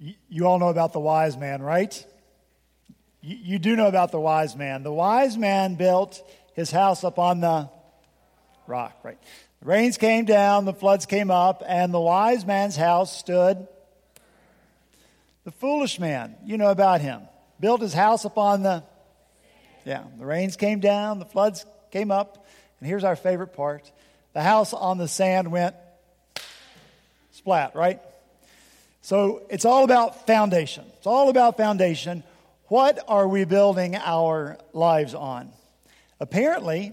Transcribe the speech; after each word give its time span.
You, 0.00 0.46
all 0.46 0.58
know 0.58 0.68
about 0.68 0.92
the 0.92 1.00
wise 1.00 1.36
man, 1.36 1.60
right? 1.60 2.06
You, 3.20 3.36
you 3.36 3.58
do 3.58 3.74
know 3.74 3.88
about 3.88 4.12
the 4.12 4.20
wise 4.20 4.54
man. 4.54 4.82
The 4.82 4.92
wise 4.92 5.36
man 5.36 5.74
built 5.74 6.22
his 6.54 6.70
house 6.70 7.02
upon 7.02 7.40
the 7.40 7.68
rock, 8.66 8.96
right? 9.02 9.18
The 9.60 9.66
rains 9.66 9.98
came 9.98 10.24
down, 10.24 10.66
the 10.66 10.72
floods 10.72 11.06
came 11.06 11.30
up, 11.30 11.64
and 11.66 11.92
the 11.92 12.00
wise 12.00 12.46
man's 12.46 12.76
house 12.76 13.16
stood. 13.16 13.66
The 15.44 15.50
foolish 15.50 15.98
man, 15.98 16.36
you 16.44 16.58
know 16.58 16.70
about 16.70 17.00
him, 17.00 17.22
built 17.58 17.80
his 17.80 17.94
house 17.94 18.24
upon 18.24 18.62
the. 18.62 18.84
Yeah, 19.84 20.04
the 20.18 20.26
rains 20.26 20.56
came 20.56 20.80
down, 20.80 21.18
the 21.18 21.24
floods 21.24 21.64
came 21.90 22.10
up, 22.10 22.46
and 22.78 22.88
here's 22.88 23.04
our 23.04 23.16
favorite 23.16 23.54
part 23.54 23.90
the 24.34 24.42
house 24.42 24.72
on 24.72 24.98
the 24.98 25.08
sand 25.08 25.50
went 25.50 25.74
splat, 27.32 27.74
right? 27.74 28.00
So 29.08 29.40
it's 29.48 29.64
all 29.64 29.84
about 29.84 30.26
foundation. 30.26 30.84
It's 30.98 31.06
all 31.06 31.30
about 31.30 31.56
foundation. 31.56 32.22
What 32.64 33.02
are 33.08 33.26
we 33.26 33.46
building 33.46 33.96
our 33.96 34.58
lives 34.74 35.14
on? 35.14 35.50
Apparently, 36.20 36.92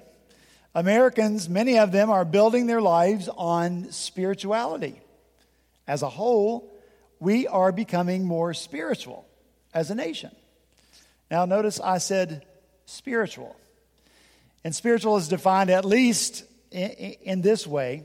Americans, 0.73 1.49
many 1.49 1.77
of 1.77 1.91
them, 1.91 2.09
are 2.09 2.23
building 2.23 2.67
their 2.67 2.81
lives 2.81 3.27
on 3.27 3.91
spirituality. 3.91 5.01
As 5.89 6.03
a 6.03 6.09
whole, 6.09 6.73
we 7.19 7.47
are 7.47 7.73
becoming 7.73 8.23
more 8.23 8.53
spiritual 8.53 9.27
as 9.73 9.91
a 9.91 9.95
nation. 9.95 10.31
Now, 11.29 11.43
notice 11.43 11.81
I 11.81 11.97
said 11.97 12.45
spiritual. 12.85 13.57
And 14.63 14.73
spiritual 14.73 15.17
is 15.17 15.27
defined 15.27 15.69
at 15.69 15.83
least 15.83 16.45
in, 16.71 16.91
in 16.91 17.41
this 17.41 17.67
way 17.67 18.03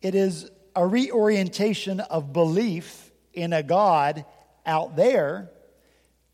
it 0.00 0.14
is 0.14 0.48
a 0.76 0.86
reorientation 0.86 1.98
of 1.98 2.32
belief 2.32 3.03
in 3.34 3.52
a 3.52 3.62
God 3.62 4.24
out 4.64 4.96
there 4.96 5.50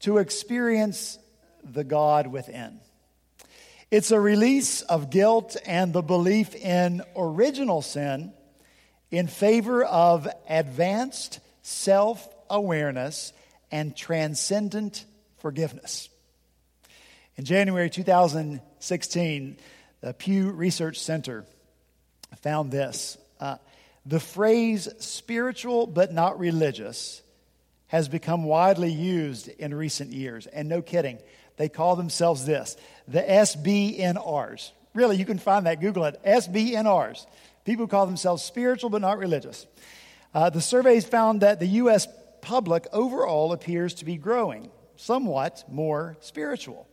to 0.01 0.19
experience 0.19 1.19
the 1.65 1.85
God 1.85 2.27
within. 2.27 2.81
It's 3.91 4.13
a 4.13 4.21
release 4.21 4.83
of 4.83 5.11
guilt 5.11 5.57
and 5.67 5.93
the 5.93 6.03
belief 6.03 6.55
in 6.55 7.03
original 7.17 7.83
sin 7.83 8.33
in 9.11 9.27
favor 9.27 9.85
of 9.85 10.29
advanced 10.49 11.41
self 11.63 12.29
awareness 12.49 13.33
and 13.73 13.97
transcendent 13.97 15.05
forgiveness. 15.39 16.09
In 17.37 17.45
January 17.45 17.91
2016, 17.91 19.57
the 20.01 20.15
Pew 20.15 20.51
Research 20.51 20.99
Center 20.99 21.45
found 22.43 22.71
this. 22.71 23.19
Uh, 23.39 23.57
the 24.07 24.21
phrase 24.21 24.89
spiritual 24.99 25.87
but 25.87 26.13
not 26.13 26.39
religious 26.39 27.23
has 27.89 28.09
become 28.09 28.45
widely 28.45 28.91
used 28.91 29.49
in 29.49 29.75
recent 29.75 30.13
years. 30.13 30.47
And 30.47 30.69
no 30.69 30.81
kidding, 30.81 31.19
they 31.57 31.69
call 31.69 31.97
themselves 31.97 32.47
this 32.47 32.77
the 33.09 33.21
SBNRs. 33.21 34.71
Really, 34.95 35.17
you 35.17 35.25
can 35.25 35.39
find 35.39 35.67
that, 35.67 35.81
Google 35.81 36.05
it 36.05 36.21
SBNRs. 36.25 37.27
People 37.65 37.87
call 37.87 38.07
themselves 38.07 38.43
spiritual 38.43 38.91
but 38.91 39.03
not 39.03 39.19
religious. 39.19 39.67
Uh, 40.33 40.51
the 40.51 40.61
surveys 40.61 41.05
found 41.05 41.43
that 41.43 41.61
the 41.61 41.67
U.S. 41.67 42.07
public 42.41 42.87
overall 42.93 43.53
appears 43.53 43.95
to 43.95 44.05
be 44.05 44.17
growing 44.17 44.71
somewhat 44.97 45.65
more 45.69 46.17
spiritual. 46.21 46.87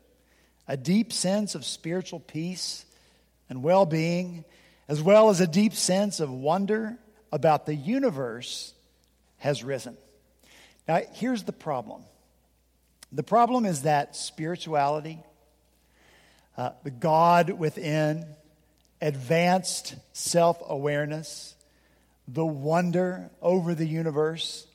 A 0.68 0.76
deep 0.76 1.14
sense 1.14 1.56
of 1.56 1.64
spiritual 1.64 2.20
peace 2.20 2.86
and 3.50 3.64
well 3.64 3.86
being, 3.86 4.44
as 4.88 5.02
well 5.02 5.30
as 5.30 5.42
a 5.42 5.48
deep 5.48 5.74
sense 5.74 6.20
of 6.20 6.32
wonder 6.32 6.98
about 7.32 7.66
the 7.66 7.76
universe, 7.76 8.74
has 9.38 9.64
risen. 9.64 9.98
Now, 10.88 11.02
here's 11.14 11.44
the 11.44 11.54
problem 11.54 12.04
the 13.12 13.24
problem 13.24 13.66
is 13.66 13.84
that 13.84 14.16
spirituality, 14.16 15.20
uh, 16.58 16.72
the 16.84 16.92
God 16.92 17.50
within, 17.52 18.26
advanced 19.02 19.96
self 20.14 20.62
awareness, 20.68 21.56
the 22.28 22.46
wonder 22.46 23.30
over 23.42 23.76
the 23.76 23.86
universe 23.86 24.66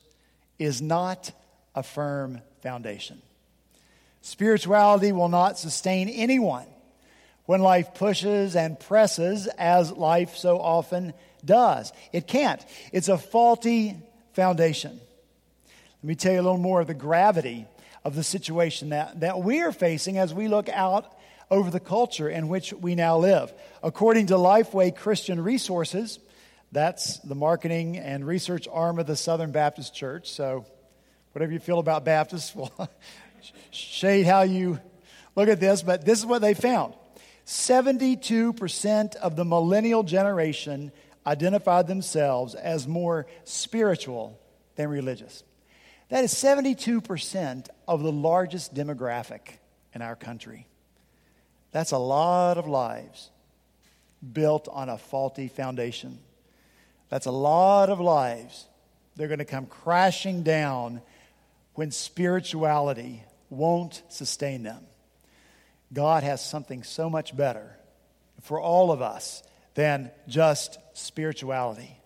is 0.57 0.81
not 0.81 1.31
a 1.75 1.83
firm 1.83 2.41
foundation. 2.61 3.21
Spirituality 4.21 5.11
will 5.11 5.29
not 5.29 5.59
sustain 5.59 6.07
anyone 6.07 6.65
when 7.45 7.61
life 7.61 7.93
pushes 7.93 8.55
and 8.55 8.79
presses, 8.79 9.47
as 9.57 9.91
life 9.91 10.35
so 10.35 10.59
often 10.59 11.13
does. 11.43 11.91
It 12.11 12.27
can't. 12.27 12.63
It's 12.91 13.09
a 13.09 13.17
faulty 13.17 13.97
foundation. 14.33 14.99
Let 16.01 16.07
me 16.07 16.15
tell 16.15 16.33
you 16.33 16.39
a 16.39 16.43
little 16.43 16.57
more 16.57 16.81
of 16.81 16.87
the 16.87 16.93
gravity 16.93 17.65
of 18.03 18.15
the 18.15 18.23
situation 18.23 18.89
that, 18.89 19.21
that 19.21 19.39
we 19.39 19.61
are 19.61 19.71
facing 19.71 20.17
as 20.17 20.33
we 20.33 20.47
look 20.47 20.69
out 20.69 21.17
over 21.49 21.69
the 21.69 21.79
culture 21.79 22.29
in 22.29 22.47
which 22.47 22.73
we 22.73 22.95
now 22.95 23.17
live. 23.17 23.53
According 23.81 24.27
to 24.27 24.35
Lifeway 24.35 24.95
Christian 24.95 25.41
Resources, 25.41 26.19
that's 26.71 27.19
the 27.19 27.35
marketing 27.35 27.97
and 27.97 28.25
research 28.25 28.67
arm 28.71 28.99
of 28.99 29.05
the 29.05 29.15
Southern 29.15 29.51
Baptist 29.51 29.93
Church. 29.93 30.31
So, 30.31 30.65
whatever 31.33 31.51
you 31.51 31.59
feel 31.59 31.79
about 31.79 32.03
Baptists, 32.03 32.55
shade 33.71 34.25
how 34.25 34.41
you 34.41 34.79
look 35.35 35.49
at 35.49 35.59
this, 35.59 35.83
but 35.83 36.05
this 36.05 36.19
is 36.19 36.25
what 36.25 36.41
they 36.41 36.53
found 36.53 36.95
72% 37.45 39.15
of 39.15 39.35
the 39.35 39.45
millennial 39.45 40.03
generation 40.03 40.91
identified 41.25 41.87
themselves 41.87 42.55
as 42.55 42.87
more 42.87 43.27
spiritual 43.43 44.39
than 44.75 44.89
religious. 44.89 45.43
That 46.09 46.23
is 46.23 46.33
72% 46.33 47.67
of 47.87 48.03
the 48.03 48.11
largest 48.11 48.73
demographic 48.73 49.57
in 49.93 50.01
our 50.01 50.15
country. 50.15 50.67
That's 51.71 51.91
a 51.91 51.97
lot 51.97 52.57
of 52.57 52.67
lives 52.67 53.29
built 54.31 54.67
on 54.71 54.89
a 54.89 54.97
faulty 54.97 55.47
foundation. 55.47 56.19
That's 57.09 57.25
a 57.25 57.31
lot 57.31 57.89
of 57.89 57.99
lives. 57.99 58.67
They're 59.15 59.27
going 59.27 59.39
to 59.39 59.45
come 59.45 59.65
crashing 59.65 60.43
down 60.43 61.01
when 61.73 61.91
spirituality 61.91 63.23
won't 63.49 64.01
sustain 64.09 64.63
them. 64.63 64.83
God 65.93 66.23
has 66.23 66.43
something 66.43 66.83
so 66.83 67.09
much 67.09 67.35
better 67.35 67.77
for 68.41 68.59
all 68.59 68.91
of 68.91 69.01
us 69.01 69.43
than 69.75 70.11
just 70.27 70.77
spirituality 70.93 71.97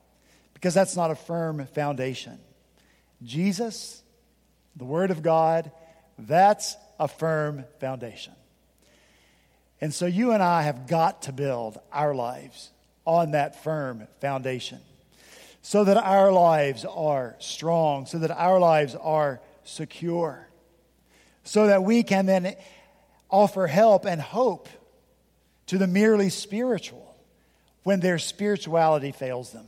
because 0.53 0.73
that's 0.73 0.95
not 0.95 1.11
a 1.11 1.15
firm 1.15 1.65
foundation. 1.67 2.39
Jesus, 3.23 4.01
the 4.75 4.85
Word 4.85 5.11
of 5.11 5.21
God, 5.21 5.71
that's 6.19 6.75
a 6.99 7.07
firm 7.07 7.65
foundation. 7.79 8.33
And 9.79 9.93
so 9.93 10.05
you 10.05 10.31
and 10.31 10.41
I 10.41 10.63
have 10.63 10.87
got 10.87 11.23
to 11.23 11.31
build 11.31 11.79
our 11.91 12.15
lives 12.15 12.71
on 13.05 13.31
that 13.31 13.63
firm 13.63 14.07
foundation 14.19 14.79
so 15.61 15.83
that 15.83 15.97
our 15.97 16.31
lives 16.31 16.85
are 16.85 17.35
strong, 17.39 18.05
so 18.05 18.19
that 18.19 18.31
our 18.31 18.59
lives 18.59 18.95
are 18.95 19.41
secure, 19.63 20.47
so 21.43 21.67
that 21.67 21.83
we 21.83 22.03
can 22.03 22.25
then 22.25 22.55
offer 23.29 23.67
help 23.67 24.05
and 24.05 24.21
hope 24.21 24.69
to 25.67 25.77
the 25.77 25.87
merely 25.87 26.29
spiritual 26.29 27.15
when 27.83 27.99
their 27.99 28.19
spirituality 28.19 29.11
fails 29.11 29.51
them. 29.51 29.67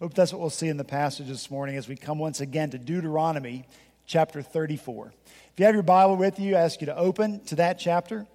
I 0.00 0.04
hope 0.04 0.14
that's 0.14 0.32
what 0.32 0.40
we'll 0.40 0.50
see 0.50 0.68
in 0.68 0.76
the 0.76 0.84
passage 0.84 1.28
this 1.28 1.50
morning 1.50 1.76
as 1.76 1.88
we 1.88 1.96
come 1.96 2.18
once 2.18 2.40
again 2.40 2.70
to 2.70 2.78
Deuteronomy 2.78 3.64
chapter 4.06 4.42
34. 4.42 5.12
If 5.52 5.60
you 5.60 5.66
have 5.66 5.74
your 5.74 5.82
Bible 5.82 6.16
with 6.16 6.40
you, 6.40 6.56
I 6.56 6.60
ask 6.60 6.80
you 6.80 6.86
to 6.86 6.96
open 6.96 7.44
to 7.46 7.56
that 7.56 7.78
chapter. 7.78 8.26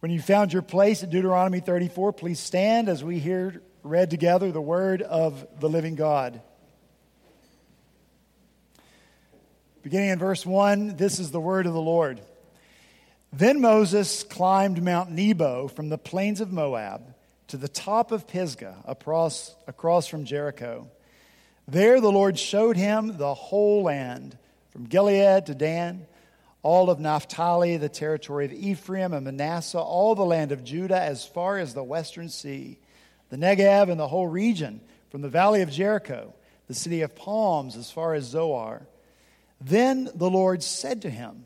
When 0.00 0.10
you 0.10 0.20
found 0.20 0.52
your 0.52 0.62
place 0.62 1.02
at 1.02 1.10
Deuteronomy 1.10 1.60
34, 1.60 2.12
please 2.12 2.40
stand 2.40 2.88
as 2.88 3.02
we 3.02 3.18
hear 3.18 3.62
read 3.82 4.10
together 4.10 4.50
the 4.50 4.60
word 4.60 5.02
of 5.02 5.46
the 5.60 5.68
living 5.68 5.94
God. 5.94 6.40
Beginning 9.82 10.10
in 10.10 10.18
verse 10.18 10.44
1, 10.44 10.96
this 10.96 11.20
is 11.20 11.30
the 11.30 11.40
word 11.40 11.66
of 11.66 11.72
the 11.72 11.80
Lord. 11.80 12.20
Then 13.36 13.60
Moses 13.60 14.22
climbed 14.22 14.82
Mount 14.82 15.10
Nebo 15.10 15.68
from 15.68 15.90
the 15.90 15.98
plains 15.98 16.40
of 16.40 16.54
Moab 16.54 17.14
to 17.48 17.58
the 17.58 17.68
top 17.68 18.10
of 18.10 18.26
Pisgah 18.26 18.76
across, 18.86 19.54
across 19.66 20.06
from 20.06 20.24
Jericho. 20.24 20.90
There 21.68 22.00
the 22.00 22.10
Lord 22.10 22.38
showed 22.38 22.78
him 22.78 23.18
the 23.18 23.34
whole 23.34 23.82
land, 23.82 24.38
from 24.70 24.86
Gilead 24.86 25.44
to 25.46 25.54
Dan, 25.54 26.06
all 26.62 26.88
of 26.88 26.98
Naphtali, 26.98 27.76
the 27.76 27.90
territory 27.90 28.46
of 28.46 28.54
Ephraim 28.54 29.12
and 29.12 29.26
Manasseh, 29.26 29.78
all 29.78 30.14
the 30.14 30.24
land 30.24 30.50
of 30.50 30.64
Judah 30.64 30.98
as 30.98 31.26
far 31.26 31.58
as 31.58 31.74
the 31.74 31.84
western 31.84 32.30
sea, 32.30 32.78
the 33.28 33.36
Negev 33.36 33.90
and 33.90 34.00
the 34.00 34.08
whole 34.08 34.28
region, 34.28 34.80
from 35.10 35.20
the 35.20 35.28
valley 35.28 35.60
of 35.60 35.70
Jericho, 35.70 36.32
the 36.68 36.74
city 36.74 37.02
of 37.02 37.14
palms 37.14 37.76
as 37.76 37.90
far 37.90 38.14
as 38.14 38.24
Zoar. 38.24 38.86
Then 39.60 40.08
the 40.14 40.30
Lord 40.30 40.62
said 40.62 41.02
to 41.02 41.10
him, 41.10 41.44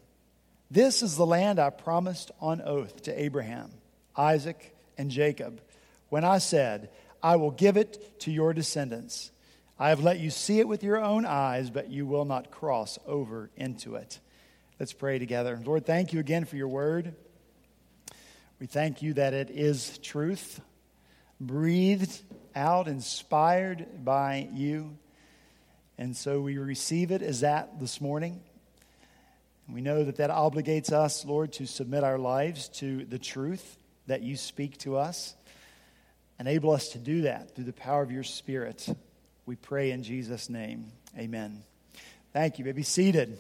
this 0.70 1.02
is 1.02 1.17
the 1.17 1.26
land 1.26 1.58
I 1.58 1.70
promised 1.70 2.31
on 2.40 2.62
oath 2.62 3.02
to 3.02 3.20
Abraham, 3.20 3.70
Isaac, 4.17 4.75
and 4.96 5.11
Jacob 5.11 5.61
when 6.11 6.25
I 6.25 6.38
said, 6.38 6.90
I 7.22 7.37
will 7.37 7.50
give 7.50 7.76
it 7.76 8.20
to 8.20 8.31
your 8.31 8.52
descendants. 8.52 9.31
I 9.78 9.88
have 9.88 10.02
let 10.02 10.20
you 10.20 10.31
see 10.31 10.61
it 10.61 10.69
with 10.69 10.82
your 10.82 10.99
own 11.02 11.25
eyes, 11.25 11.70
but 11.70 11.90
you 11.90 12.06
will 12.06 12.25
not 12.25 12.50
cross 12.50 12.99
over 13.06 13.50
into 13.56 13.94
it. 13.94 14.20
Let's 14.78 14.93
pray 14.93 15.19
together. 15.19 15.61
Lord, 15.64 15.87
thank 15.87 16.12
you 16.12 16.20
again 16.20 16.44
for 16.44 16.56
your 16.56 16.69
word. 16.69 17.14
We 18.58 18.66
thank 18.66 19.02
you 19.02 19.14
that 19.14 19.32
it 19.32 19.50
is 19.50 19.99
truth, 19.99 20.61
breathed 21.40 22.20
out, 22.55 22.88
inspired 22.88 24.05
by 24.05 24.49
you. 24.52 24.96
And 25.99 26.16
so 26.16 26.40
we 26.40 26.58
receive 26.58 27.11
it 27.11 27.23
as 27.23 27.40
that 27.40 27.81
this 27.81 28.00
morning. 28.00 28.40
We 29.72 29.82
know 29.82 30.02
that 30.05 30.17
that 30.17 30.31
obligates 30.31 30.90
us, 30.90 31.25
Lord, 31.25 31.52
to 31.55 31.67
submit 31.67 32.02
our 32.02 32.19
lives 32.19 32.69
to 32.81 33.05
the 33.05 33.19
truth 33.19 33.76
that 34.08 34.22
you 34.22 34.37
speak 34.37 34.78
to 34.78 34.96
us. 34.96 35.34
Enable 36.40 36.72
us 36.72 36.88
to 36.90 36.99
do 36.99 37.22
that 37.22 37.55
through 37.55 37.64
the 37.64 37.72
power 37.72 38.02
of 38.02 38.11
your 38.11 38.25
Spirit. 38.25 38.88
We 39.46 39.55
pray 39.55 39.93
in 39.93 40.02
Jesus' 40.02 40.50
name. 40.50 40.87
Amen. 41.17 41.62
Thank 42.32 42.58
you. 42.58 42.64
you 42.64 42.67
may 42.67 42.72
be 42.72 42.82
seated. 42.82 43.38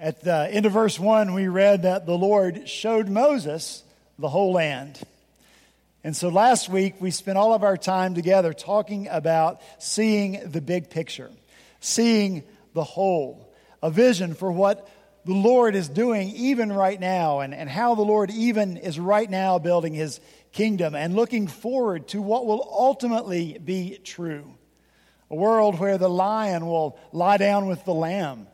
At 0.00 0.20
the 0.20 0.48
end 0.50 0.66
of 0.66 0.72
verse 0.72 1.00
1, 1.00 1.34
we 1.34 1.48
read 1.48 1.82
that 1.82 2.06
the 2.06 2.16
Lord 2.16 2.68
showed 2.68 3.08
Moses 3.08 3.82
the 4.18 4.28
whole 4.28 4.52
land. 4.52 5.00
And 6.04 6.16
so 6.16 6.28
last 6.28 6.68
week, 6.68 6.94
we 7.00 7.10
spent 7.10 7.36
all 7.36 7.52
of 7.52 7.64
our 7.64 7.76
time 7.76 8.14
together 8.14 8.52
talking 8.52 9.08
about 9.08 9.60
seeing 9.78 10.50
the 10.50 10.60
big 10.60 10.90
picture, 10.90 11.30
seeing 11.80 12.44
the 12.74 12.84
whole, 12.84 13.45
a 13.86 13.90
vision 13.90 14.34
for 14.34 14.50
what 14.50 14.88
the 15.24 15.32
Lord 15.32 15.74
is 15.74 15.88
doing 15.88 16.28
even 16.30 16.72
right 16.72 17.00
now, 17.00 17.40
and, 17.40 17.54
and 17.54 17.68
how 17.68 17.94
the 17.94 18.02
Lord 18.02 18.30
even 18.30 18.76
is 18.76 18.98
right 18.98 19.28
now 19.28 19.58
building 19.58 19.94
his 19.94 20.20
kingdom 20.52 20.94
and 20.94 21.16
looking 21.16 21.48
forward 21.48 22.08
to 22.08 22.22
what 22.22 22.46
will 22.46 22.66
ultimately 22.70 23.58
be 23.58 23.98
true. 24.04 24.54
A 25.30 25.34
world 25.34 25.80
where 25.80 25.98
the 25.98 26.08
lion 26.08 26.66
will 26.66 26.98
lie 27.12 27.36
down 27.36 27.66
with 27.66 27.84
the 27.84 27.94
lamb 27.94 28.46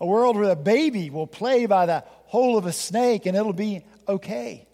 a 0.00 0.06
world 0.06 0.36
where 0.36 0.50
a 0.50 0.56
baby 0.56 1.10
will 1.10 1.26
play 1.26 1.66
by 1.66 1.86
the 1.86 2.04
hole 2.26 2.58
of 2.58 2.66
a 2.66 2.72
snake 2.72 3.26
and 3.26 3.36
it'll 3.36 3.52
be 3.52 3.84
okay. 4.08 4.66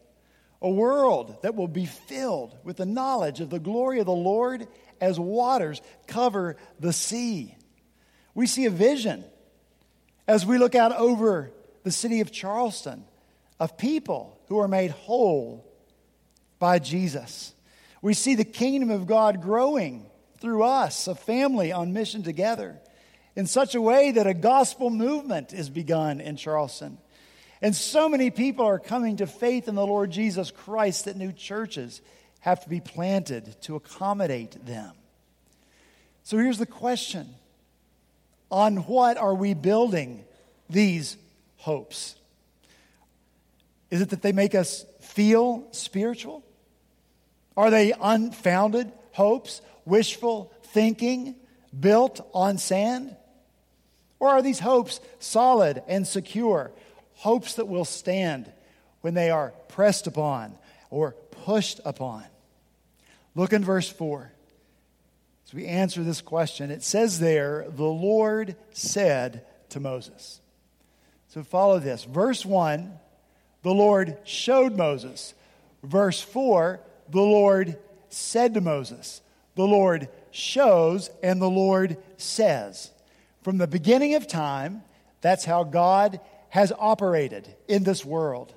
A 0.62 0.69
world 0.69 1.37
that 1.43 1.55
will 1.55 1.69
be 1.69 1.87
filled 1.87 2.56
with 2.64 2.76
the 2.76 2.87
knowledge 2.87 3.41
of 3.41 3.50
the 3.50 3.61
glory 3.61 4.00
of 4.00 4.06
the 4.06 4.12
Lord 4.12 4.67
as 5.00 5.19
waters 5.19 5.81
cover 6.06 6.56
the 6.79 6.93
sea. 6.93 7.55
We 8.35 8.47
see 8.47 8.67
a 8.67 8.70
vision 8.70 9.25
as 10.31 10.47
we 10.47 10.59
look 10.59 10.77
out 10.77 10.97
over 10.97 11.50
the 11.82 11.91
city 11.91 12.21
of 12.21 12.31
Charleston 12.31 13.03
of 13.59 13.77
people 13.77 14.38
who 14.47 14.61
are 14.61 14.69
made 14.69 14.93
whole 14.93 15.67
by 16.61 16.79
Jesus. 16.79 17.53
We 18.00 18.15
see 18.15 18.37
the 18.37 18.44
kingdom 18.44 18.91
of 18.91 19.09
God 19.09 19.43
growing 19.43 20.06
through 20.38 20.62
us, 20.62 21.09
a 21.09 21.17
family 21.17 21.73
on 21.73 21.93
mission 21.93 22.23
together 22.23 22.79
in 23.35 23.49
such 23.49 23.75
a 23.75 23.81
way 23.81 24.12
that 24.12 24.29
a 24.29 24.32
gospel 24.32 24.88
movement 24.88 25.53
is 25.53 25.69
begun 25.69 26.21
in 26.21 26.37
Charleston. 26.37 26.99
And 27.61 27.75
so 27.75 28.09
many 28.09 28.31
people 28.31 28.65
are 28.65 28.79
coming 28.79 29.17
to 29.17 29.26
faith 29.26 29.67
in 29.67 29.75
the 29.75 29.85
Lord 29.85 30.12
Jesus 30.12 30.53
Christ 30.53 31.06
that 31.06 31.17
new 31.17 31.33
churches 31.33 32.00
have 32.38 32.62
to 32.62 32.69
be 32.69 32.81
planted 32.81 33.61
to 33.62 33.75
accommodate 33.75 34.65
them. 34.65 34.93
So 36.23 36.38
here's 36.38 36.59
the 36.59 36.67
question 36.67 37.35
On 38.50 38.79
what 38.79 39.17
are 39.17 39.35
we 39.35 39.55
building 39.55 40.25
these 40.69 41.17
hopes? 41.58 42.17
Is 43.91 44.00
it 44.00 44.11
that 44.11 44.23
they 44.23 44.32
make 44.32 44.55
us 44.55 44.85
feel 45.00 45.67
spiritual? 45.73 46.44
Are 47.56 47.70
they 47.70 47.93
unfounded 48.00 48.93
hopes, 49.12 49.61
wishful 49.85 50.52
thinking, 50.62 51.35
built 51.79 52.26
on 52.32 52.58
sand? 52.58 53.17
Or 54.19 54.29
are 54.29 54.43
these 54.43 54.61
hopes 54.61 55.00
solid 55.19 55.82
and 55.88 56.06
secure? 56.06 56.70
Hopes 57.14 57.55
that 57.55 57.69
will 57.69 57.85
stand 57.85 58.50
when 59.00 59.14
they 59.14 59.31
are 59.31 59.52
pressed 59.69 60.06
upon 60.06 60.56
or 60.91 61.12
pushed 61.44 61.81
upon? 61.85 62.25
Look 63.35 63.52
in 63.52 63.64
verse 63.64 63.88
4. 63.88 64.31
We 65.52 65.67
answer 65.67 66.05
this 66.05 66.20
question, 66.20 66.70
it 66.70 66.82
says 66.82 67.19
there, 67.19 67.67
the 67.69 67.85
Lord 67.85 68.56
said 68.73 69.44
to 69.70 69.81
Moses. 69.81 70.41
So 71.29 71.43
follow 71.43 71.79
this. 71.79 72.05
Verse 72.05 72.44
1, 72.44 72.93
the 73.62 73.73
Lord 73.73 74.19
showed 74.25 74.76
Moses. 74.76 75.35
Verse 75.82 76.20
4, 76.20 76.81
the 77.08 77.20
Lord 77.20 77.79
said 78.08 78.55
to 78.55 78.61
Moses. 78.61 79.23
The 79.55 79.67
Lord 79.67 80.08
shows 80.31 81.11
and 81.23 81.41
the 81.41 81.50
Lord 81.50 81.97
says. 82.17 82.91
From 83.43 83.58
the 83.58 83.67
beginning 83.67 84.14
of 84.14 84.26
time, 84.26 84.82
that's 85.20 85.44
how 85.44 85.64
God 85.64 86.20
has 86.50 86.73
operated 86.79 87.49
in 87.69 87.85
this 87.85 88.05
world. 88.05 88.52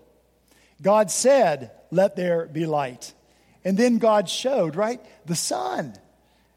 God 0.81 1.09
said, 1.11 1.71
Let 1.91 2.15
there 2.15 2.45
be 2.45 2.65
light. 2.65 3.13
And 3.63 3.77
then 3.77 3.97
God 3.97 4.29
showed, 4.29 4.75
right? 4.75 4.99
The 5.25 5.35
sun, 5.35 5.95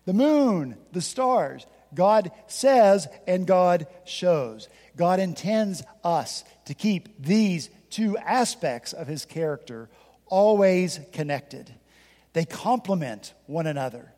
the 0.07 0.15
moon, 0.15 0.77
the 0.93 1.03
stars. 1.03 1.67
God 1.95 2.31
says 2.47 3.07
and 3.27 3.47
God 3.47 3.87
shows. 4.05 4.69
God 4.97 5.21
intends 5.21 5.83
us 6.03 6.45
to 6.65 6.75
keep 6.75 7.23
these 7.23 7.69
two 7.91 8.17
aspects 8.19 8.93
of 8.93 9.07
his 9.07 9.25
character 9.25 9.89
always 10.27 11.01
connected. 11.13 11.73
They 12.33 12.45
complement 12.45 13.35
one 13.47 13.67
another. 13.67 14.13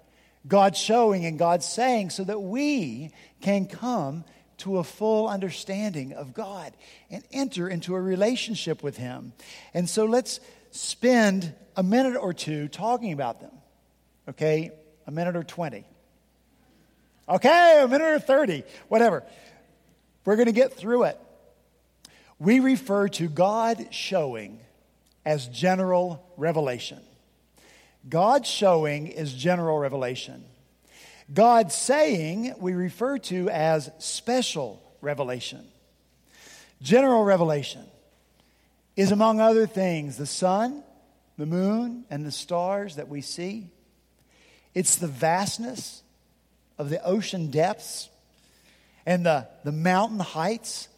God 0.46 0.76
showing 0.76 1.26
and 1.26 1.38
God 1.38 1.62
saying 1.62 2.10
so 2.10 2.24
that 2.24 2.40
we 2.40 3.10
can 3.40 3.66
come 3.66 4.24
to 4.58 4.78
a 4.78 4.84
full 4.84 5.28
understanding 5.28 6.12
of 6.12 6.34
God 6.34 6.72
and 7.10 7.22
enter 7.32 7.68
into 7.68 7.94
a 7.94 8.00
relationship 8.00 8.82
with 8.82 8.96
Him. 8.96 9.32
And 9.72 9.88
so 9.88 10.04
let's 10.04 10.40
spend 10.70 11.54
a 11.76 11.82
minute 11.82 12.16
or 12.16 12.32
two 12.32 12.68
talking 12.68 13.12
about 13.12 13.40
them. 13.40 13.52
Okay? 14.28 14.72
A 15.08 15.10
minute 15.10 15.36
or 15.36 15.42
20. 15.42 15.86
Okay, 17.30 17.80
a 17.82 17.88
minute 17.88 18.06
or 18.06 18.18
30, 18.18 18.62
whatever. 18.88 19.24
We're 20.26 20.36
going 20.36 20.46
to 20.46 20.52
get 20.52 20.74
through 20.74 21.04
it. 21.04 21.18
We 22.38 22.60
refer 22.60 23.08
to 23.08 23.26
God 23.26 23.88
showing 23.90 24.60
as 25.24 25.48
general 25.48 26.24
revelation. 26.36 27.00
God 28.06 28.46
showing 28.46 29.06
is 29.06 29.32
general 29.32 29.78
revelation. 29.78 30.44
God 31.32 31.72
saying 31.72 32.54
we 32.58 32.74
refer 32.74 33.16
to 33.18 33.48
as 33.48 33.90
special 33.98 34.82
revelation. 35.00 35.66
General 36.82 37.24
revelation 37.24 37.86
is, 38.94 39.10
among 39.10 39.40
other 39.40 39.66
things, 39.66 40.18
the 40.18 40.26
sun, 40.26 40.82
the 41.38 41.46
moon, 41.46 42.04
and 42.10 42.26
the 42.26 42.30
stars 42.30 42.96
that 42.96 43.08
we 43.08 43.22
see. 43.22 43.70
It's 44.74 44.96
the 44.96 45.08
vastness 45.08 46.02
of 46.78 46.90
the 46.90 47.02
ocean 47.04 47.50
depths 47.50 48.08
and 49.06 49.24
the, 49.26 49.48
the 49.64 49.72
mountain 49.72 50.20
heights, 50.20 50.88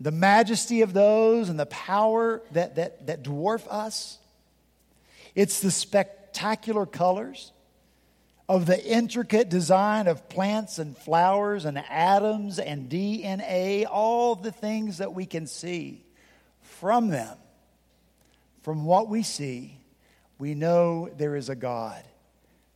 the 0.00 0.12
majesty 0.12 0.82
of 0.82 0.92
those 0.92 1.48
and 1.48 1.58
the 1.58 1.66
power 1.66 2.42
that, 2.52 2.76
that, 2.76 3.06
that 3.06 3.22
dwarf 3.22 3.66
us. 3.68 4.18
It's 5.34 5.60
the 5.60 5.70
spectacular 5.70 6.86
colors, 6.86 7.52
of 8.50 8.66
the 8.66 8.84
intricate 8.84 9.48
design 9.48 10.08
of 10.08 10.28
plants 10.28 10.80
and 10.80 10.98
flowers 10.98 11.64
and 11.64 11.78
atoms 11.88 12.58
and 12.58 12.90
DNA, 12.90 13.86
all 13.88 14.34
the 14.34 14.50
things 14.50 14.98
that 14.98 15.14
we 15.14 15.24
can 15.24 15.46
see 15.46 16.02
from 16.60 17.10
them, 17.10 17.38
from 18.62 18.84
what 18.84 19.08
we 19.08 19.22
see, 19.22 19.78
we 20.40 20.54
know 20.54 21.08
there 21.16 21.36
is 21.36 21.48
a 21.48 21.54
God. 21.54 22.02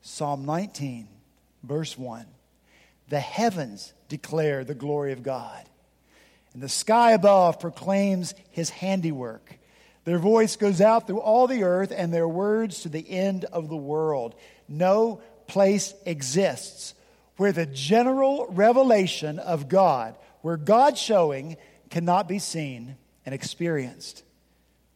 Psalm 0.06 0.44
19, 0.44 1.08
verse 1.62 1.96
1. 1.96 2.26
The 3.08 3.20
heavens 3.20 3.94
declare 4.10 4.62
the 4.62 4.74
glory 4.74 5.12
of 5.12 5.22
God, 5.22 5.64
and 6.52 6.62
the 6.62 6.68
sky 6.68 7.12
above 7.12 7.58
proclaims 7.58 8.34
his 8.50 8.68
handiwork. 8.68 9.58
Their 10.04 10.18
voice 10.18 10.56
goes 10.56 10.82
out 10.82 11.06
through 11.06 11.20
all 11.20 11.46
the 11.46 11.64
earth 11.64 11.90
and 11.90 12.12
their 12.12 12.28
words 12.28 12.82
to 12.82 12.90
the 12.90 13.10
end 13.10 13.46
of 13.46 13.70
the 13.70 13.76
world. 13.76 14.34
No 14.68 15.22
place 15.46 15.94
exists 16.04 16.92
where 17.38 17.52
the 17.52 17.64
general 17.64 18.46
revelation 18.50 19.38
of 19.38 19.70
God, 19.70 20.16
where 20.42 20.58
God's 20.58 21.00
showing, 21.00 21.56
cannot 21.88 22.28
be 22.28 22.38
seen 22.38 22.96
and 23.24 23.34
experienced. 23.34 24.22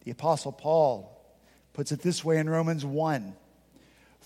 The 0.03 0.11
Apostle 0.11 0.51
Paul 0.51 1.19
puts 1.73 1.91
it 1.91 2.03
this 2.03 2.23
way 2.23 2.37
in 2.37 2.47
Romans 2.47 2.85
1 2.85 3.33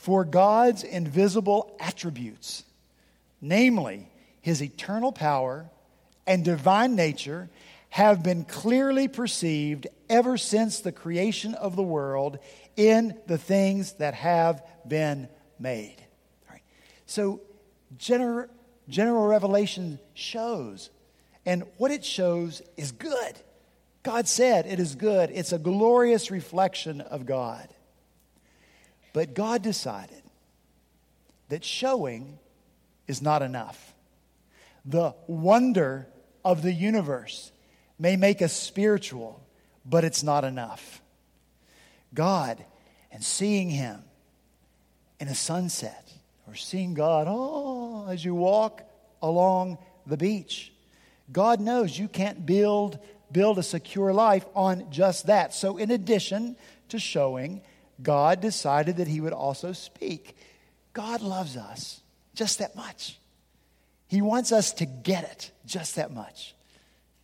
For 0.03 0.25
God's 0.25 0.83
invisible 0.83 1.77
attributes, 1.79 2.65
namely 3.39 4.09
his 4.41 4.61
eternal 4.61 5.13
power 5.13 5.69
and 6.27 6.43
divine 6.43 6.97
nature, 6.97 7.49
have 7.87 8.21
been 8.21 8.43
clearly 8.43 9.07
perceived 9.07 9.87
ever 10.09 10.35
since 10.37 10.81
the 10.81 10.91
creation 10.91 11.53
of 11.53 11.77
the 11.77 11.83
world 11.83 12.39
in 12.75 13.17
the 13.27 13.37
things 13.37 13.93
that 13.93 14.13
have 14.13 14.61
been 14.85 15.29
made. 15.57 15.95
All 16.49 16.51
right. 16.51 16.63
So, 17.05 17.39
general, 17.97 18.47
general 18.89 19.25
revelation 19.25 19.99
shows. 20.15 20.89
And 21.45 21.63
what 21.77 21.91
it 21.91 22.03
shows 22.03 22.61
is 22.75 22.91
good. 22.91 23.39
God 24.03 24.27
said 24.27 24.65
it 24.65 24.81
is 24.81 24.95
good. 24.95 25.31
It's 25.33 25.53
a 25.53 25.57
glorious 25.57 26.29
reflection 26.29 26.99
of 26.99 27.25
God. 27.25 27.69
But 29.13 29.35
God 29.35 29.61
decided 29.61 30.23
that 31.49 31.63
showing 31.63 32.39
is 33.07 33.21
not 33.21 33.41
enough. 33.41 33.93
The 34.85 35.13
wonder 35.27 36.07
of 36.43 36.61
the 36.61 36.73
universe 36.73 37.51
may 37.99 38.15
make 38.15 38.41
us 38.41 38.53
spiritual, 38.53 39.41
but 39.85 40.03
it's 40.03 40.23
not 40.23 40.43
enough. 40.43 41.01
God 42.13 42.63
and 43.11 43.23
seeing 43.23 43.69
Him 43.69 44.03
in 45.19 45.27
a 45.27 45.35
sunset 45.35 46.11
or 46.47 46.55
seeing 46.55 46.93
God, 46.93 47.27
oh, 47.29 48.07
as 48.09 48.25
you 48.25 48.35
walk 48.35 48.81
along 49.21 49.77
the 50.05 50.17
beach. 50.17 50.73
God 51.31 51.61
knows 51.61 51.97
you 51.97 52.07
can't 52.07 52.45
build, 52.45 52.99
build 53.31 53.57
a 53.57 53.63
secure 53.63 54.13
life 54.13 54.45
on 54.55 54.91
just 54.91 55.27
that. 55.27 55.53
So, 55.53 55.77
in 55.77 55.91
addition 55.91 56.57
to 56.89 56.99
showing, 56.99 57.61
God 58.01 58.41
decided 58.41 58.97
that 58.97 59.07
He 59.07 59.21
would 59.21 59.33
also 59.33 59.71
speak. 59.73 60.35
God 60.93 61.21
loves 61.21 61.57
us 61.57 62.01
just 62.35 62.59
that 62.59 62.75
much. 62.75 63.19
He 64.07 64.21
wants 64.21 64.51
us 64.51 64.73
to 64.73 64.85
get 64.85 65.23
it 65.23 65.51
just 65.65 65.95
that 65.95 66.13
much. 66.13 66.55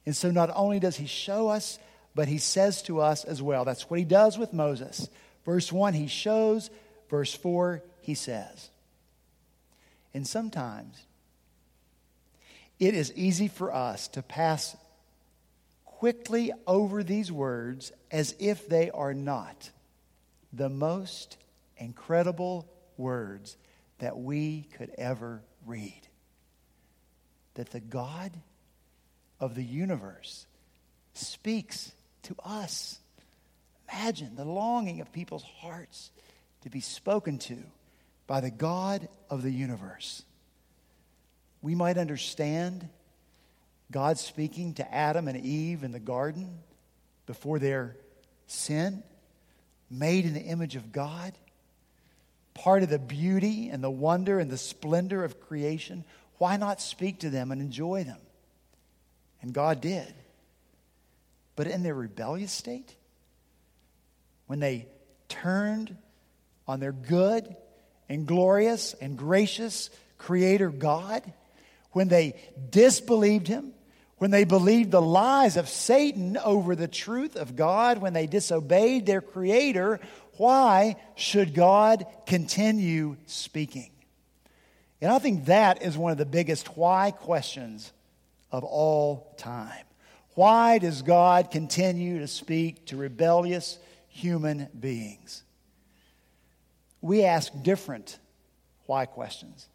And 0.05 0.15
so, 0.15 0.31
not 0.31 0.49
only 0.55 0.79
does 0.79 0.97
He 0.97 1.05
show 1.05 1.49
us, 1.49 1.79
but 2.15 2.27
He 2.27 2.37
says 2.37 2.81
to 2.83 2.99
us 3.01 3.23
as 3.23 3.41
well. 3.41 3.65
That's 3.65 3.89
what 3.89 3.99
He 3.99 4.05
does 4.05 4.37
with 4.37 4.53
Moses. 4.53 5.09
Verse 5.45 5.71
1, 5.71 5.93
He 5.93 6.07
shows. 6.07 6.69
Verse 7.09 7.33
4, 7.33 7.81
He 8.01 8.15
says. 8.15 8.69
And 10.13 10.27
sometimes 10.27 11.03
it 12.79 12.93
is 12.93 13.13
easy 13.13 13.47
for 13.47 13.73
us 13.73 14.07
to 14.09 14.23
pass 14.23 14.75
quickly 15.85 16.51
over 16.65 17.03
these 17.03 17.31
words 17.31 17.91
as 18.09 18.33
if 18.39 18.67
they 18.67 18.89
are 18.89 19.13
not 19.13 19.69
the 20.51 20.69
most 20.69 21.37
incredible 21.77 22.67
words 22.97 23.57
that 23.99 24.17
we 24.17 24.67
could 24.77 24.91
ever 24.97 25.41
read. 25.65 26.01
That 27.55 27.71
the 27.71 27.79
God 27.79 28.31
of 29.39 29.55
the 29.55 29.63
universe 29.63 30.45
speaks 31.13 31.91
to 32.23 32.35
us. 32.43 32.99
Imagine 33.91 34.35
the 34.35 34.45
longing 34.45 35.01
of 35.01 35.11
people's 35.11 35.43
hearts 35.43 36.11
to 36.61 36.69
be 36.69 36.81
spoken 36.81 37.37
to 37.39 37.57
by 38.27 38.41
the 38.41 38.51
God 38.51 39.07
of 39.29 39.41
the 39.41 39.51
universe. 39.51 40.23
We 41.61 41.75
might 41.75 41.97
understand 41.97 42.87
God 43.91 44.19
speaking 44.19 44.75
to 44.75 44.93
Adam 44.93 45.27
and 45.27 45.43
Eve 45.43 45.83
in 45.83 45.91
the 45.91 45.99
garden 45.99 46.59
before 47.25 47.59
their 47.59 47.95
sin, 48.47 49.03
made 49.89 50.25
in 50.25 50.33
the 50.33 50.41
image 50.41 50.75
of 50.75 50.91
God, 50.91 51.33
part 52.53 52.83
of 52.83 52.89
the 52.89 52.99
beauty 52.99 53.69
and 53.69 53.83
the 53.83 53.89
wonder 53.89 54.39
and 54.39 54.49
the 54.49 54.57
splendor 54.57 55.23
of 55.23 55.39
creation. 55.39 56.03
Why 56.37 56.57
not 56.57 56.81
speak 56.81 57.19
to 57.19 57.29
them 57.29 57.51
and 57.51 57.61
enjoy 57.61 58.03
them? 58.03 58.19
And 59.41 59.53
God 59.53 59.81
did. 59.81 60.13
But 61.55 61.67
in 61.67 61.83
their 61.83 61.93
rebellious 61.93 62.51
state, 62.51 62.95
when 64.47 64.59
they 64.59 64.87
turned 65.27 65.95
on 66.67 66.79
their 66.79 66.91
good 66.91 67.55
and 68.07 68.25
glorious 68.25 68.93
and 69.01 69.17
gracious 69.17 69.89
Creator 70.17 70.69
God, 70.69 71.23
when 71.91 72.07
they 72.07 72.35
disbelieved 72.69 73.47
Him, 73.47 73.73
when 74.19 74.31
they 74.31 74.43
believed 74.43 74.91
the 74.91 75.01
lies 75.01 75.57
of 75.57 75.67
Satan 75.67 76.37
over 76.37 76.75
the 76.75 76.87
truth 76.87 77.35
of 77.35 77.55
God, 77.55 77.97
when 77.99 78.13
they 78.13 78.27
disobeyed 78.27 79.05
their 79.05 79.21
Creator, 79.21 79.99
why 80.37 80.97
should 81.15 81.53
God 81.53 82.05
continue 82.25 83.15
speaking? 83.25 83.89
And 85.01 85.11
I 85.11 85.19
think 85.19 85.45
that 85.45 85.81
is 85.81 85.97
one 85.97 86.11
of 86.11 86.17
the 86.17 86.25
biggest 86.25 86.77
why 86.77 87.11
questions 87.11 87.91
of 88.51 88.65
all 88.65 89.33
time. 89.37 89.85
Why 90.35 90.77
does 90.79 91.01
God 91.01 91.51
continue 91.51 92.19
to 92.19 92.27
speak 92.27 92.87
to 92.87 92.97
rebellious 92.97 93.77
human 94.09 94.67
beings? 94.77 95.43
We 97.01 97.23
ask 97.23 97.51
different 97.63 98.19
why 98.85 99.05
questions, 99.05 99.67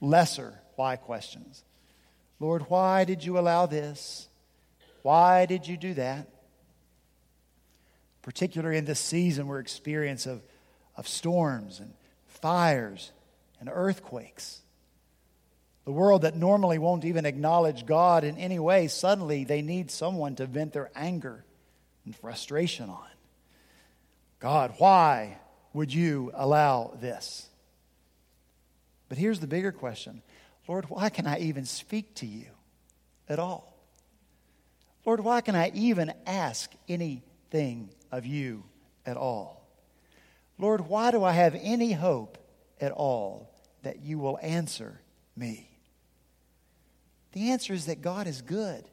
lesser 0.00 0.54
why 0.76 0.96
questions. 0.96 1.62
Lord, 2.40 2.66
why 2.68 3.04
did 3.04 3.24
you 3.24 3.38
allow 3.38 3.66
this? 3.66 4.28
Why 5.02 5.46
did 5.46 5.66
you 5.66 5.76
do 5.76 5.94
that? 5.94 6.28
Particularly 8.22 8.78
in 8.78 8.84
this 8.84 9.00
season 9.00 9.46
we're 9.46 9.58
experience 9.58 10.26
of, 10.26 10.42
of 10.96 11.08
storms 11.08 11.80
and 11.80 11.92
fires 12.26 13.12
and 13.60 13.68
earthquakes. 13.72 14.60
The 15.84 15.92
world 15.92 16.22
that 16.22 16.36
normally 16.36 16.78
won't 16.78 17.06
even 17.06 17.24
acknowledge 17.24 17.86
God 17.86 18.22
in 18.22 18.36
any 18.36 18.58
way, 18.58 18.88
suddenly 18.88 19.44
they 19.44 19.62
need 19.62 19.90
someone 19.90 20.36
to 20.36 20.46
vent 20.46 20.74
their 20.74 20.90
anger 20.94 21.44
and 22.04 22.14
frustration 22.14 22.90
on. 22.90 23.08
God, 24.38 24.74
why 24.78 25.38
would 25.72 25.92
you 25.92 26.30
allow 26.34 26.94
this? 27.00 27.48
But 29.08 29.18
here's 29.18 29.40
the 29.40 29.46
bigger 29.46 29.72
question 29.72 30.22
Lord, 30.68 30.90
why 30.90 31.08
can 31.08 31.26
I 31.26 31.40
even 31.40 31.64
speak 31.64 32.14
to 32.16 32.26
you 32.26 32.46
at 33.26 33.38
all? 33.38 33.74
Lord, 35.06 35.20
why 35.20 35.40
can 35.40 35.56
I 35.56 35.72
even 35.74 36.12
ask 36.26 36.70
anything 36.86 37.88
of 38.12 38.26
you 38.26 38.64
at 39.06 39.16
all? 39.16 39.66
Lord, 40.58 40.86
why 40.86 41.10
do 41.10 41.24
I 41.24 41.32
have 41.32 41.56
any 41.58 41.92
hope 41.92 42.36
at 42.78 42.92
all 42.92 43.50
that 43.82 44.02
you 44.02 44.18
will 44.18 44.38
answer 44.42 45.00
me? 45.34 45.70
The 47.32 47.52
answer 47.52 47.72
is 47.72 47.86
that 47.86 48.02
God 48.02 48.26
is 48.26 48.42
good 48.42 48.84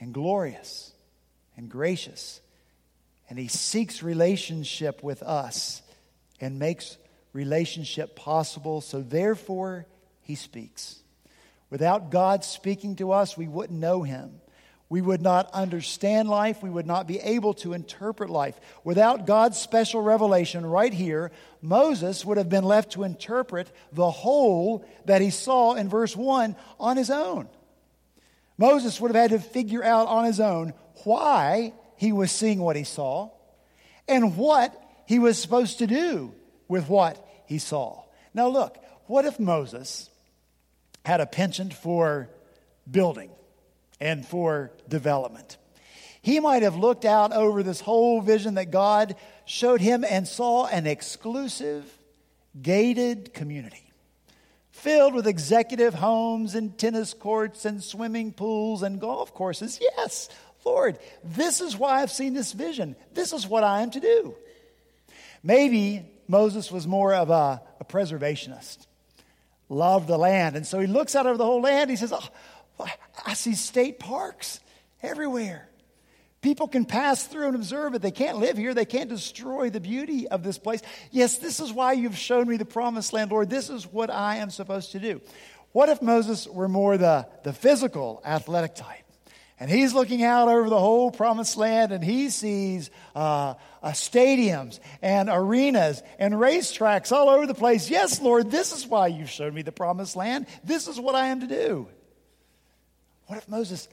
and 0.00 0.14
glorious 0.14 0.94
and 1.56 1.68
gracious, 1.68 2.40
and 3.28 3.38
He 3.38 3.48
seeks 3.48 4.02
relationship 4.02 5.02
with 5.02 5.22
us 5.22 5.82
and 6.40 6.58
makes 6.58 6.96
relationship 7.34 8.16
possible. 8.16 8.80
So, 8.80 9.02
therefore, 9.02 9.86
He 10.28 10.34
speaks. 10.34 11.00
Without 11.70 12.10
God 12.10 12.44
speaking 12.44 12.96
to 12.96 13.12
us, 13.12 13.34
we 13.34 13.48
wouldn't 13.48 13.80
know 13.80 14.02
Him. 14.02 14.42
We 14.90 15.00
would 15.00 15.22
not 15.22 15.50
understand 15.54 16.28
life. 16.28 16.62
We 16.62 16.68
would 16.68 16.86
not 16.86 17.06
be 17.06 17.18
able 17.18 17.54
to 17.54 17.72
interpret 17.72 18.28
life. 18.28 18.60
Without 18.84 19.26
God's 19.26 19.58
special 19.58 20.02
revelation 20.02 20.66
right 20.66 20.92
here, 20.92 21.32
Moses 21.62 22.26
would 22.26 22.36
have 22.36 22.50
been 22.50 22.64
left 22.64 22.92
to 22.92 23.04
interpret 23.04 23.72
the 23.90 24.10
whole 24.10 24.84
that 25.06 25.22
he 25.22 25.30
saw 25.30 25.74
in 25.74 25.88
verse 25.88 26.14
1 26.14 26.54
on 26.78 26.96
his 26.98 27.10
own. 27.10 27.48
Moses 28.58 29.00
would 29.00 29.14
have 29.14 29.30
had 29.30 29.40
to 29.40 29.46
figure 29.46 29.82
out 29.82 30.08
on 30.08 30.26
his 30.26 30.40
own 30.40 30.74
why 31.04 31.72
he 31.96 32.12
was 32.12 32.30
seeing 32.30 32.60
what 32.60 32.76
he 32.76 32.84
saw 32.84 33.30
and 34.06 34.36
what 34.36 34.78
he 35.06 35.18
was 35.18 35.40
supposed 35.40 35.78
to 35.78 35.86
do 35.86 36.34
with 36.68 36.86
what 36.86 37.26
he 37.46 37.58
saw. 37.58 38.02
Now, 38.34 38.48
look, 38.48 38.76
what 39.06 39.24
if 39.24 39.40
Moses 39.40 40.10
had 41.08 41.20
a 41.20 41.26
penchant 41.26 41.74
for 41.74 42.28
building? 42.88 43.30
and 44.00 44.26
for 44.26 44.70
development. 44.88 45.56
He 46.22 46.40
might 46.40 46.62
have 46.62 46.76
looked 46.76 47.04
out 47.04 47.32
over 47.32 47.62
this 47.62 47.80
whole 47.80 48.20
vision 48.20 48.54
that 48.54 48.70
God 48.70 49.16
showed 49.44 49.80
him 49.80 50.04
and 50.04 50.26
saw 50.26 50.66
an 50.66 50.86
exclusive, 50.86 51.90
gated 52.60 53.32
community 53.34 53.84
filled 54.70 55.12
with 55.12 55.26
executive 55.26 55.92
homes 55.92 56.54
and 56.54 56.78
tennis 56.78 57.12
courts 57.12 57.64
and 57.64 57.82
swimming 57.82 58.32
pools 58.32 58.82
and 58.82 59.00
golf 59.00 59.34
courses. 59.34 59.80
Yes, 59.80 60.28
Lord, 60.64 61.00
this 61.24 61.60
is 61.60 61.76
why 61.76 62.00
I've 62.00 62.12
seen 62.12 62.32
this 62.32 62.52
vision. 62.52 62.94
This 63.12 63.32
is 63.32 63.44
what 63.44 63.64
I 63.64 63.82
am 63.82 63.90
to 63.90 64.00
do. 64.00 64.36
Maybe 65.42 66.06
Moses 66.28 66.70
was 66.70 66.86
more 66.86 67.12
of 67.12 67.30
a, 67.30 67.60
a 67.80 67.84
preservationist, 67.84 68.86
loved 69.68 70.08
the 70.08 70.18
land. 70.18 70.56
And 70.56 70.66
so 70.66 70.78
he 70.78 70.86
looks 70.86 71.14
out 71.14 71.26
over 71.26 71.36
the 71.36 71.44
whole 71.44 71.60
land. 71.60 71.90
He 71.90 71.96
says, 71.96 72.12
oh, 72.12 72.88
I 73.24 73.34
see 73.34 73.54
state 73.54 73.98
parks 73.98 74.60
everywhere. 75.02 75.68
People 76.40 76.68
can 76.68 76.84
pass 76.84 77.24
through 77.26 77.48
and 77.48 77.56
observe 77.56 77.94
it. 77.94 78.02
They 78.02 78.12
can't 78.12 78.38
live 78.38 78.56
here. 78.56 78.72
They 78.72 78.84
can't 78.84 79.08
destroy 79.08 79.70
the 79.70 79.80
beauty 79.80 80.28
of 80.28 80.44
this 80.44 80.56
place. 80.56 80.82
Yes, 81.10 81.38
this 81.38 81.58
is 81.58 81.72
why 81.72 81.94
you've 81.94 82.16
shown 82.16 82.48
me 82.48 82.56
the 82.56 82.64
promised 82.64 83.12
land, 83.12 83.32
Lord. 83.32 83.50
This 83.50 83.70
is 83.70 83.86
what 83.86 84.08
I 84.08 84.36
am 84.36 84.50
supposed 84.50 84.92
to 84.92 85.00
do. 85.00 85.20
What 85.72 85.88
if 85.88 86.00
Moses 86.00 86.46
were 86.46 86.68
more 86.68 86.96
the, 86.96 87.26
the 87.42 87.52
physical, 87.52 88.22
athletic 88.24 88.76
type? 88.76 89.04
And 89.60 89.68
he's 89.68 89.92
looking 89.92 90.22
out 90.22 90.48
over 90.48 90.70
the 90.70 90.78
whole 90.78 91.10
promised 91.10 91.56
land 91.56 91.90
and 91.90 92.02
he 92.02 92.30
sees 92.30 92.90
uh, 93.16 93.54
uh, 93.82 93.90
stadiums 93.90 94.78
and 95.02 95.28
arenas 95.28 96.00
and 96.18 96.34
racetracks 96.34 97.10
all 97.10 97.28
over 97.28 97.46
the 97.46 97.54
place. 97.54 97.90
Yes, 97.90 98.20
Lord, 98.20 98.52
this 98.52 98.72
is 98.72 98.86
why 98.86 99.08
you've 99.08 99.30
shown 99.30 99.52
me 99.52 99.62
the 99.62 99.72
promised 99.72 100.14
land. 100.14 100.46
This 100.62 100.86
is 100.86 101.00
what 101.00 101.16
I 101.16 101.28
am 101.28 101.40
to 101.40 101.48
do. 101.48 101.88
What 103.26 103.36
if 103.36 103.48
Moses 103.48 103.88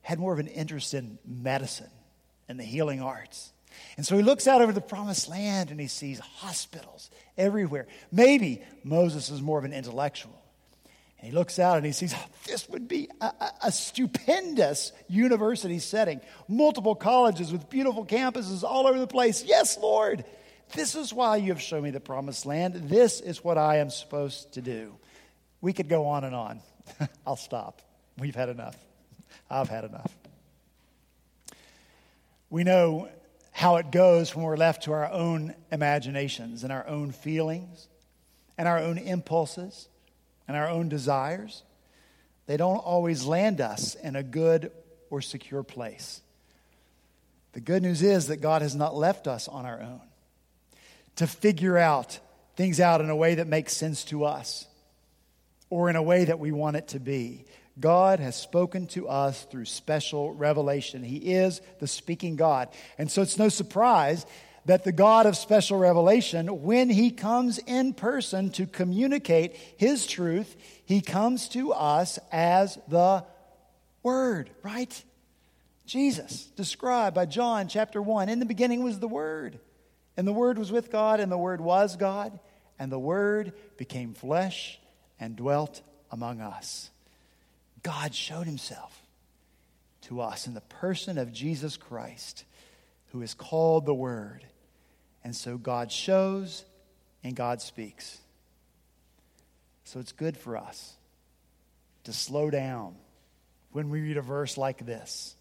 had 0.00 0.18
more 0.18 0.32
of 0.32 0.38
an 0.38 0.46
interest 0.46 0.94
in 0.94 1.18
medicine 1.26 1.90
and 2.48 2.58
the 2.58 2.64
healing 2.64 3.02
arts? 3.02 3.52
And 3.98 4.06
so 4.06 4.16
he 4.16 4.22
looks 4.22 4.46
out 4.46 4.62
over 4.62 4.72
the 4.72 4.80
promised 4.80 5.28
land 5.28 5.70
and 5.70 5.78
he 5.78 5.86
sees 5.86 6.18
hospitals 6.18 7.10
everywhere. 7.36 7.86
Maybe 8.10 8.62
Moses 8.84 9.28
is 9.28 9.42
more 9.42 9.58
of 9.58 9.66
an 9.66 9.74
intellectual. 9.74 10.40
And 11.18 11.28
he 11.28 11.36
looks 11.36 11.58
out 11.58 11.76
and 11.76 11.84
he 11.84 11.92
sees, 11.92 12.14
oh, 12.14 12.26
this 12.46 12.68
would 12.70 12.88
be 12.88 13.09
a, 13.20 13.52
a, 13.64 13.72
stupendous 13.72 14.92
university 15.08 15.78
setting. 15.78 16.20
Multiple 16.48 16.94
colleges 16.94 17.52
with 17.52 17.68
beautiful 17.68 18.04
campuses 18.04 18.62
all 18.62 18.86
over 18.86 18.98
the 18.98 19.06
place. 19.06 19.44
Yes, 19.44 19.78
Lord, 19.78 20.24
this 20.74 20.94
is 20.94 21.12
why 21.12 21.36
you 21.36 21.52
have 21.52 21.60
shown 21.60 21.82
me 21.82 21.90
the 21.90 22.00
promised 22.00 22.46
land. 22.46 22.74
This 22.74 23.20
is 23.20 23.44
what 23.44 23.58
I 23.58 23.78
am 23.78 23.90
supposed 23.90 24.54
to 24.54 24.62
do. 24.62 24.94
We 25.60 25.72
could 25.72 25.88
go 25.88 26.06
on 26.06 26.24
and 26.24 26.34
on. 26.34 26.60
I'll 27.26 27.36
stop. 27.36 27.82
We've 28.18 28.34
had 28.34 28.48
enough. 28.48 28.76
I've 29.50 29.68
had 29.68 29.84
enough. 29.84 30.14
We 32.48 32.64
know 32.64 33.08
how 33.52 33.76
it 33.76 33.92
goes 33.92 34.34
when 34.34 34.44
we're 34.44 34.56
left 34.56 34.84
to 34.84 34.92
our 34.92 35.10
own 35.10 35.54
imaginations 35.70 36.64
and 36.64 36.72
our 36.72 36.86
own 36.86 37.12
feelings 37.12 37.88
and 38.56 38.66
our 38.66 38.78
own 38.78 38.98
impulses 38.98 39.88
and 40.48 40.56
our 40.56 40.68
own 40.68 40.88
desires, 40.88 41.62
they 42.50 42.56
don't 42.56 42.78
always 42.78 43.24
land 43.24 43.60
us 43.60 43.94
in 43.94 44.16
a 44.16 44.24
good 44.24 44.72
or 45.08 45.22
secure 45.22 45.62
place. 45.62 46.20
The 47.52 47.60
good 47.60 47.80
news 47.80 48.02
is 48.02 48.26
that 48.26 48.38
God 48.38 48.62
has 48.62 48.74
not 48.74 48.92
left 48.92 49.28
us 49.28 49.46
on 49.46 49.66
our 49.66 49.80
own 49.80 50.00
to 51.14 51.28
figure 51.28 51.78
out 51.78 52.18
things 52.56 52.80
out 52.80 53.00
in 53.00 53.08
a 53.08 53.14
way 53.14 53.36
that 53.36 53.46
makes 53.46 53.76
sense 53.76 54.02
to 54.06 54.24
us 54.24 54.66
or 55.68 55.90
in 55.90 55.94
a 55.94 56.02
way 56.02 56.24
that 56.24 56.40
we 56.40 56.50
want 56.50 56.74
it 56.74 56.88
to 56.88 56.98
be. 56.98 57.44
God 57.78 58.18
has 58.18 58.34
spoken 58.34 58.88
to 58.88 59.06
us 59.06 59.44
through 59.44 59.66
special 59.66 60.34
revelation. 60.34 61.04
He 61.04 61.18
is 61.18 61.60
the 61.78 61.86
speaking 61.86 62.34
God. 62.34 62.68
And 62.98 63.08
so 63.08 63.22
it's 63.22 63.38
no 63.38 63.48
surprise 63.48 64.26
that 64.70 64.84
the 64.84 64.92
God 64.92 65.26
of 65.26 65.36
special 65.36 65.78
revelation, 65.78 66.62
when 66.62 66.88
he 66.88 67.10
comes 67.10 67.58
in 67.58 67.92
person 67.92 68.50
to 68.50 68.66
communicate 68.66 69.56
his 69.76 70.06
truth, 70.06 70.54
he 70.84 71.00
comes 71.00 71.48
to 71.48 71.72
us 71.72 72.20
as 72.30 72.78
the 72.86 73.24
Word, 74.04 74.48
right? 74.62 75.04
Jesus, 75.86 76.44
described 76.54 77.16
by 77.16 77.26
John 77.26 77.66
chapter 77.66 78.00
1. 78.00 78.28
In 78.28 78.38
the 78.38 78.46
beginning 78.46 78.84
was 78.84 79.00
the 79.00 79.08
Word, 79.08 79.58
and 80.16 80.24
the 80.24 80.32
Word 80.32 80.56
was 80.56 80.70
with 80.70 80.92
God, 80.92 81.18
and 81.18 81.32
the 81.32 81.36
Word 81.36 81.60
was 81.60 81.96
God, 81.96 82.38
and 82.78 82.92
the 82.92 82.98
Word 82.98 83.52
became 83.76 84.14
flesh 84.14 84.78
and 85.18 85.34
dwelt 85.34 85.82
among 86.12 86.40
us. 86.40 86.90
God 87.82 88.14
showed 88.14 88.46
himself 88.46 89.02
to 90.02 90.20
us 90.20 90.46
in 90.46 90.54
the 90.54 90.60
person 90.60 91.18
of 91.18 91.32
Jesus 91.32 91.76
Christ, 91.76 92.44
who 93.08 93.20
is 93.22 93.34
called 93.34 93.84
the 93.84 93.92
Word. 93.92 94.44
And 95.22 95.34
so 95.34 95.58
God 95.58 95.92
shows 95.92 96.64
and 97.22 97.36
God 97.36 97.60
speaks. 97.60 98.18
So 99.84 100.00
it's 100.00 100.12
good 100.12 100.36
for 100.36 100.56
us 100.56 100.94
to 102.04 102.12
slow 102.12 102.50
down 102.50 102.94
when 103.72 103.90
we 103.90 104.00
read 104.00 104.16
a 104.16 104.22
verse 104.22 104.56
like 104.56 104.86
this. 104.86 105.36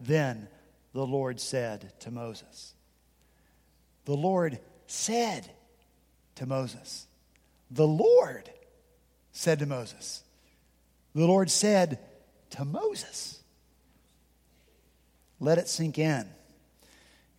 Then 0.00 0.48
the 0.92 1.06
Lord 1.06 1.40
said 1.40 1.92
to 2.00 2.10
Moses. 2.10 2.74
The 4.04 4.16
Lord 4.16 4.58
said 4.86 5.50
to 6.36 6.46
Moses. 6.46 7.06
The 7.70 7.86
Lord 7.86 8.48
said 9.32 9.58
to 9.58 9.66
Moses. 9.66 10.22
The 11.14 11.26
Lord 11.26 11.50
said 11.50 11.98
to 12.50 12.64
Moses. 12.64 13.42
Let 15.40 15.58
it 15.58 15.68
sink 15.68 15.98
in 15.98 16.28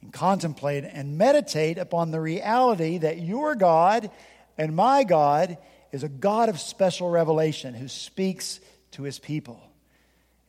and 0.01 0.13
contemplate 0.13 0.83
and 0.85 1.17
meditate 1.17 1.77
upon 1.77 2.11
the 2.11 2.21
reality 2.21 2.99
that 2.99 3.19
your 3.19 3.55
God 3.55 4.09
and 4.57 4.75
my 4.75 5.03
God 5.03 5.57
is 5.91 6.03
a 6.03 6.09
God 6.09 6.49
of 6.49 6.59
special 6.59 7.09
revelation 7.09 7.73
who 7.73 7.87
speaks 7.87 8.59
to 8.91 9.03
his 9.03 9.19
people. 9.19 9.61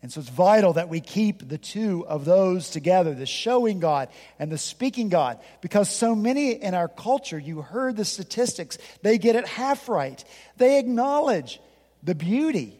And 0.03 0.11
so 0.11 0.21
it's 0.21 0.31
vital 0.31 0.75
that 0.75 0.89
we 0.89 1.01
keep 1.01 1.47
the 1.47 1.59
two 1.59 2.07
of 2.07 2.25
those 2.25 2.71
together 2.71 3.15
the 3.15 3.27
showing 3.27 3.81
God 3.81 4.09
and 4.39 4.51
the 4.51 4.57
speaking 4.57 5.11
God. 5.11 5.39
Because 5.61 5.91
so 5.91 6.15
many 6.15 6.53
in 6.53 6.75
our 6.75 6.89
culture, 6.89 7.39
you 7.39 7.61
heard 7.61 7.97
the 7.97 8.05
statistics, 8.05 8.79
they 9.03 9.19
get 9.19 9.37
it 9.37 9.47
half 9.47 9.89
right. 9.89 10.25
They 10.57 10.79
acknowledge 10.79 11.61
the 12.03 12.15
beauty 12.15 12.79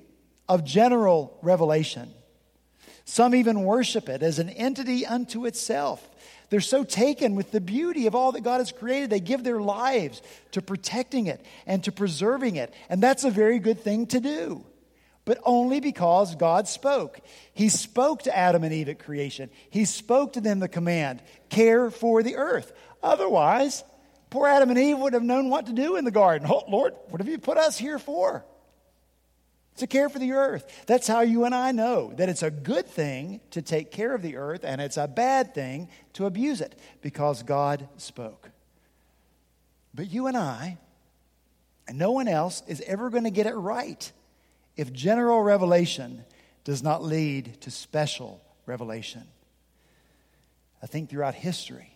of 0.49 0.65
general 0.65 1.39
revelation. 1.43 2.11
Some 3.05 3.35
even 3.35 3.65
worship 3.65 4.09
it 4.09 4.23
as 4.23 4.39
an 4.39 4.49
entity 4.49 5.05
unto 5.05 5.45
itself. 5.45 6.07
They're 6.51 6.61
so 6.61 6.83
taken 6.85 7.37
with 7.37 7.53
the 7.53 7.61
beauty 7.61 8.07
of 8.07 8.15
all 8.15 8.33
that 8.33 8.43
God 8.43 8.59
has 8.59 8.73
created, 8.73 9.09
they 9.09 9.21
give 9.21 9.45
their 9.45 9.61
lives 9.61 10.21
to 10.53 10.61
protecting 10.61 11.27
it 11.29 11.45
and 11.65 11.83
to 11.85 11.93
preserving 11.93 12.57
it. 12.57 12.75
And 12.89 13.01
that's 13.01 13.25
a 13.25 13.31
very 13.31 13.61
good 13.61 13.81
thing 13.81 14.07
to 14.09 14.21
do. 14.21 14.67
But 15.25 15.39
only 15.45 15.79
because 15.81 16.35
God 16.35 16.67
spoke. 16.67 17.21
He 17.55 17.69
spoke 17.69 18.25
to 18.25 18.37
Adam 18.37 18.65
and 18.65 18.73
Eve 18.73 18.89
at 18.89 18.99
creation. 18.99 19.49
He 19.71 19.85
spoke 19.85 20.33
to 20.33 20.41
them 20.41 20.59
the 20.59 20.69
command 20.69 21.23
care 21.51 21.89
for 21.91 22.23
the 22.23 22.37
earth. 22.37 22.73
Otherwise, 23.01 23.85
poor 24.31 24.49
Adam 24.49 24.71
and 24.71 24.79
Eve 24.79 24.99
would 24.99 25.13
have 25.13 25.23
known 25.23 25.51
what 25.51 25.67
to 25.67 25.73
do 25.73 25.97
in 25.97 26.05
the 26.05 26.11
garden. 26.11 26.49
Oh, 26.51 26.65
Lord, 26.69 26.95
what 27.11 27.21
have 27.21 27.29
you 27.29 27.39
put 27.39 27.59
us 27.59 27.79
here 27.79 27.99
for? 28.01 28.45
To 29.81 29.87
care 29.87 30.09
for 30.09 30.19
the 30.19 30.33
earth. 30.33 30.85
That's 30.87 31.07
how 31.07 31.21
you 31.21 31.45
and 31.45 31.55
I 31.55 31.73
know 31.73 32.13
that 32.17 32.29
it's 32.29 32.43
a 32.43 32.51
good 32.51 32.87
thing 32.87 33.41
to 33.51 33.61
take 33.61 33.91
care 33.91 34.15
of 34.15 34.23
the 34.23 34.37
earth 34.37 34.65
and 34.65 34.81
it's 34.81 34.97
a 34.97 35.09
bad 35.09 35.55
thing 35.55 35.89
to 36.15 36.27
abuse 36.27 36.61
it 36.61 36.79
because 37.03 37.43
God 37.43 37.89
spoke. 37.97 38.51
But 39.93 40.11
you 40.11 40.29
and 40.29 40.37
I, 40.37 40.79
and 41.89 41.99
no 41.99 42.13
one 42.13 42.29
else, 42.29 42.63
is 42.67 42.81
ever 42.87 43.11
going 43.11 43.25
to 43.25 43.31
get 43.31 43.47
it 43.47 43.55
right 43.55 44.11
if 44.77 44.93
general 44.93 45.43
revelation 45.43 46.25
does 46.65 46.83
not 46.83 47.03
lead 47.03 47.61
to 47.63 47.71
special 47.71 48.41
revelation. 48.67 49.25
I 50.83 50.87
think 50.87 51.11
throughout 51.11 51.35
history, 51.35 51.93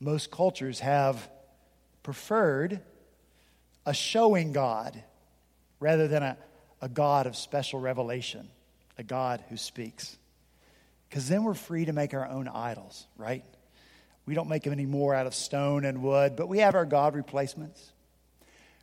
most 0.00 0.30
cultures 0.30 0.80
have 0.80 1.28
preferred 2.02 2.80
a 3.84 3.92
showing 3.94 4.52
God 4.52 5.02
rather 5.78 6.08
than 6.08 6.22
a 6.22 6.36
a 6.80 6.88
God 6.88 7.26
of 7.26 7.36
special 7.36 7.80
revelation, 7.80 8.48
a 8.98 9.02
God 9.02 9.42
who 9.48 9.56
speaks. 9.56 10.16
Because 11.08 11.28
then 11.28 11.44
we're 11.44 11.54
free 11.54 11.84
to 11.84 11.92
make 11.92 12.14
our 12.14 12.26
own 12.26 12.48
idols, 12.48 13.06
right? 13.16 13.44
We 14.26 14.34
don't 14.34 14.48
make 14.48 14.62
them 14.62 14.72
anymore 14.72 15.14
out 15.14 15.26
of 15.26 15.34
stone 15.34 15.84
and 15.84 16.02
wood, 16.02 16.36
but 16.36 16.48
we 16.48 16.58
have 16.58 16.74
our 16.74 16.86
God 16.86 17.14
replacements. 17.14 17.92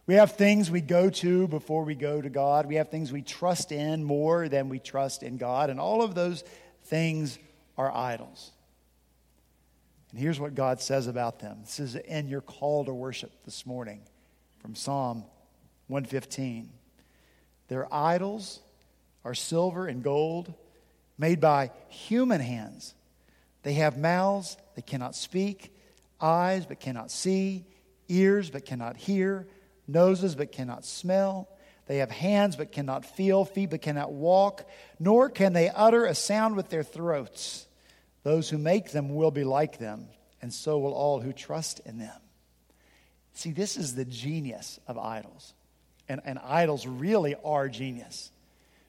We 0.05 0.15
have 0.15 0.33
things 0.33 0.71
we 0.71 0.81
go 0.81 1.09
to 1.09 1.47
before 1.47 1.83
we 1.83 1.95
go 1.95 2.21
to 2.21 2.29
God. 2.29 2.65
We 2.65 2.75
have 2.75 2.89
things 2.89 3.11
we 3.11 3.21
trust 3.21 3.71
in 3.71 4.03
more 4.03 4.47
than 4.47 4.69
we 4.69 4.79
trust 4.79 5.21
in 5.21 5.37
God. 5.37 5.69
And 5.69 5.79
all 5.79 6.01
of 6.01 6.15
those 6.15 6.43
things 6.85 7.37
are 7.77 7.93
idols. 7.93 8.51
And 10.11 10.19
here's 10.19 10.39
what 10.39 10.55
God 10.55 10.79
says 10.79 11.07
about 11.07 11.39
them. 11.39 11.59
This 11.61 11.79
is 11.79 11.95
in 11.95 12.29
your 12.29 12.41
call 12.41 12.85
to 12.85 12.93
worship 12.93 13.31
this 13.43 13.65
morning 13.65 14.01
from 14.61 14.75
Psalm 14.75 15.25
115. 15.87 16.69
Their 17.67 17.93
idols 17.93 18.59
are 19.23 19.33
silver 19.33 19.87
and 19.87 20.03
gold 20.03 20.53
made 21.17 21.41
by 21.41 21.71
human 21.89 22.41
hands. 22.41 22.93
They 23.63 23.73
have 23.73 23.97
mouths 23.97 24.57
they 24.75 24.81
cannot 24.81 25.15
speak, 25.15 25.73
eyes 26.21 26.65
but 26.65 26.79
cannot 26.79 27.11
see, 27.11 27.65
ears 28.07 28.49
but 28.49 28.65
cannot 28.65 28.95
hear, 28.95 29.47
noses 29.87 30.35
but 30.35 30.51
cannot 30.51 30.85
smell. 30.85 31.49
They 31.87 31.97
have 31.97 32.11
hands 32.11 32.55
but 32.55 32.71
cannot 32.71 33.05
feel, 33.05 33.45
feet 33.45 33.71
but 33.71 33.81
cannot 33.81 34.11
walk, 34.11 34.69
nor 34.99 35.29
can 35.29 35.53
they 35.53 35.69
utter 35.69 36.05
a 36.05 36.15
sound 36.15 36.55
with 36.55 36.69
their 36.69 36.83
throats. 36.83 37.67
Those 38.23 38.49
who 38.49 38.57
make 38.57 38.91
them 38.91 39.15
will 39.15 39.31
be 39.31 39.43
like 39.43 39.79
them, 39.79 40.07
and 40.41 40.53
so 40.53 40.79
will 40.79 40.93
all 40.93 41.21
who 41.21 41.33
trust 41.33 41.79
in 41.85 41.97
them. 41.97 42.19
See, 43.33 43.51
this 43.51 43.77
is 43.77 43.95
the 43.95 44.05
genius 44.05 44.79
of 44.87 44.97
idols 44.97 45.53
and, 46.09 46.21
and 46.25 46.39
idols 46.39 46.85
really 46.87 47.35
are 47.43 47.69
genius 47.69 48.31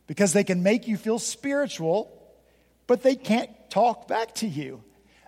because 0.07 0.33
they 0.33 0.45
can 0.45 0.63
make 0.63 0.89
you 0.89 0.97
feel 0.97 1.19
spiritual, 1.19 2.11
but 2.87 3.03
they 3.03 3.15
can't 3.15 3.51
talk 3.71 4.09
back 4.09 4.35
to 4.37 4.47
you. 4.47 4.83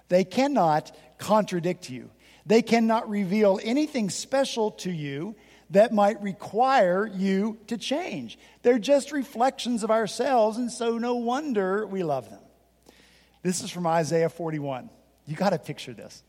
They 0.09 0.25
cannot 0.25 0.97
contradict 1.19 1.91
you. 1.91 2.11
They 2.47 2.63
cannot 2.63 3.09
reveal 3.09 3.61
anything 3.63 4.11
special 4.11 4.73
to 4.73 4.91
you 4.91 5.37
that 5.71 5.93
might 5.93 6.21
require 6.21 7.07
you 7.07 7.59
to 7.69 7.77
change. 7.77 8.39
They're 8.63 8.79
just 8.79 9.13
reflections 9.13 9.85
of 9.85 9.91
ourselves, 9.91 10.59
and 10.59 10.71
so 10.71 10.99
no 10.99 11.15
wonder 11.15 11.87
we 11.87 12.03
love 12.03 12.29
them. 12.29 12.41
This 13.43 13.63
is 13.63 13.71
from 13.71 13.87
Isaiah 13.87 14.29
41. 14.29 14.91
You 15.27 15.37
got 15.37 15.51
to 15.51 15.59
picture 15.59 15.93
this. 15.93 16.23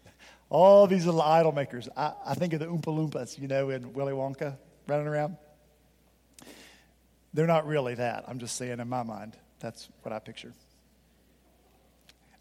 All 0.49 0.85
these 0.85 1.05
little 1.05 1.21
idol 1.21 1.53
makers. 1.53 1.89
I, 1.95 2.13
I 2.25 2.33
think 2.35 2.53
of 2.53 2.59
the 2.59 2.67
Oompa 2.67 2.85
Loompas, 2.85 3.39
you 3.39 3.47
know, 3.47 3.69
in 3.69 3.93
Willy 3.93 4.13
Wonka 4.13 4.57
running 4.87 5.07
around. 5.07 5.37
They're 7.33 7.47
not 7.47 7.65
really 7.65 7.95
that. 7.95 8.25
I'm 8.27 8.39
just 8.39 8.55
saying 8.55 8.79
in 8.79 8.89
my 8.89 9.03
mind, 9.03 9.37
that's 9.59 9.89
what 10.01 10.11
I 10.13 10.19
picture. 10.19 10.53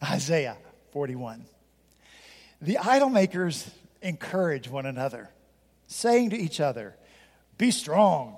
Isaiah 0.02 0.56
41. 0.92 1.44
The 2.62 2.78
idol 2.78 3.08
makers 3.08 3.70
encourage 4.02 4.68
one 4.68 4.86
another, 4.86 5.30
saying 5.86 6.30
to 6.30 6.36
each 6.36 6.60
other, 6.60 6.96
Be 7.58 7.70
strong. 7.70 8.36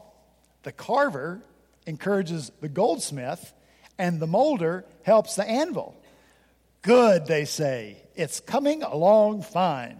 The 0.62 0.72
carver 0.72 1.40
encourages 1.86 2.52
the 2.60 2.68
goldsmith, 2.68 3.52
and 3.98 4.20
the 4.20 4.26
molder 4.26 4.84
helps 5.02 5.36
the 5.36 5.44
anvil. 5.44 5.96
Good, 6.82 7.26
they 7.26 7.44
say. 7.44 7.96
It's 8.14 8.40
coming 8.40 8.82
along 8.82 9.42
fine. 9.42 9.98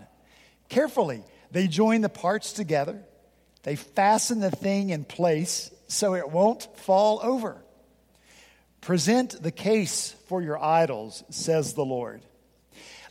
Carefully, 0.69 1.23
they 1.51 1.67
join 1.67 2.01
the 2.01 2.09
parts 2.09 2.53
together. 2.53 3.03
They 3.63 3.77
fasten 3.77 4.41
the 4.41 4.51
thing 4.51 4.91
in 4.91 5.05
place 5.05 5.71
so 5.93 6.15
it 6.15 6.31
won't 6.31 6.69
fall 6.79 7.21
over. 7.23 7.63
Present 8.81 9.43
the 9.43 9.53
case 9.53 10.15
for 10.27 10.43
your 10.43 10.63
idols, 10.63 11.23
says 11.31 11.75
the 11.75 11.85
Lord. 11.85 12.23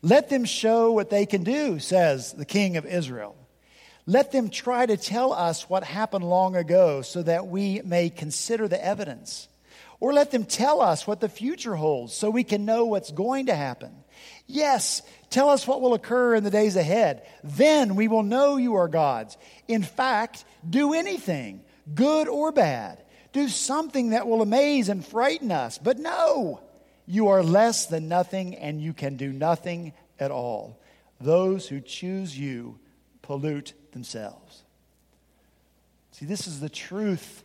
Let 0.01 0.29
them 0.29 0.45
show 0.45 0.91
what 0.91 1.09
they 1.09 1.25
can 1.25 1.43
do, 1.43 1.79
says 1.79 2.33
the 2.33 2.45
King 2.45 2.77
of 2.77 2.85
Israel. 2.85 3.35
Let 4.05 4.31
them 4.31 4.49
try 4.49 4.85
to 4.85 4.97
tell 4.97 5.31
us 5.31 5.69
what 5.69 5.83
happened 5.83 6.23
long 6.25 6.55
ago 6.55 7.01
so 7.03 7.21
that 7.21 7.47
we 7.47 7.81
may 7.85 8.09
consider 8.09 8.67
the 8.67 8.83
evidence. 8.83 9.47
Or 9.99 10.11
let 10.11 10.31
them 10.31 10.45
tell 10.45 10.81
us 10.81 11.05
what 11.05 11.21
the 11.21 11.29
future 11.29 11.75
holds 11.75 12.13
so 12.13 12.31
we 12.31 12.43
can 12.43 12.65
know 12.65 12.85
what's 12.85 13.11
going 13.11 13.45
to 13.45 13.55
happen. 13.55 13.91
Yes, 14.47 15.03
tell 15.29 15.49
us 15.49 15.67
what 15.67 15.81
will 15.81 15.93
occur 15.93 16.33
in 16.33 16.43
the 16.43 16.49
days 16.49 16.75
ahead. 16.75 17.21
Then 17.43 17.95
we 17.95 18.07
will 18.07 18.23
know 18.23 18.57
you 18.57 18.75
are 18.75 18.87
gods. 18.87 19.37
In 19.67 19.83
fact, 19.83 20.43
do 20.67 20.93
anything, 20.93 21.61
good 21.93 22.27
or 22.27 22.51
bad. 22.51 23.03
Do 23.33 23.47
something 23.47 24.09
that 24.09 24.27
will 24.27 24.41
amaze 24.41 24.89
and 24.89 25.05
frighten 25.05 25.51
us. 25.51 25.77
But 25.77 25.99
no, 25.99 26.61
you 27.05 27.29
are 27.29 27.43
less 27.43 27.85
than 27.85 28.07
nothing 28.07 28.55
and 28.55 28.81
you 28.81 28.93
can 28.93 29.17
do 29.17 29.31
nothing 29.31 29.93
at 30.19 30.31
all. 30.31 30.79
Those 31.19 31.67
who 31.67 31.79
choose 31.81 32.37
you 32.37 32.79
pollute 33.21 33.73
themselves. 33.91 34.63
See, 36.11 36.25
this 36.25 36.47
is 36.47 36.59
the 36.59 36.69
truth 36.69 37.43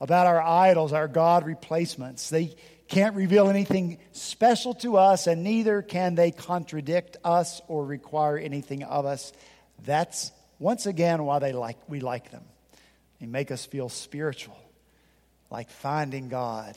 about 0.00 0.26
our 0.26 0.42
idols, 0.42 0.92
our 0.92 1.08
God 1.08 1.46
replacements. 1.46 2.28
They 2.28 2.56
can't 2.88 3.14
reveal 3.14 3.48
anything 3.48 3.98
special 4.10 4.74
to 4.74 4.96
us, 4.96 5.26
and 5.26 5.42
neither 5.44 5.80
can 5.80 6.14
they 6.14 6.30
contradict 6.30 7.16
us 7.24 7.62
or 7.68 7.86
require 7.86 8.36
anything 8.36 8.82
of 8.82 9.06
us. 9.06 9.32
That's 9.84 10.32
once 10.58 10.86
again 10.86 11.24
why 11.24 11.38
they 11.38 11.52
like, 11.52 11.78
we 11.88 12.00
like 12.00 12.30
them. 12.30 12.42
They 13.22 13.28
make 13.28 13.52
us 13.52 13.64
feel 13.64 13.88
spiritual, 13.88 14.58
like 15.48 15.70
finding 15.70 16.28
God 16.28 16.76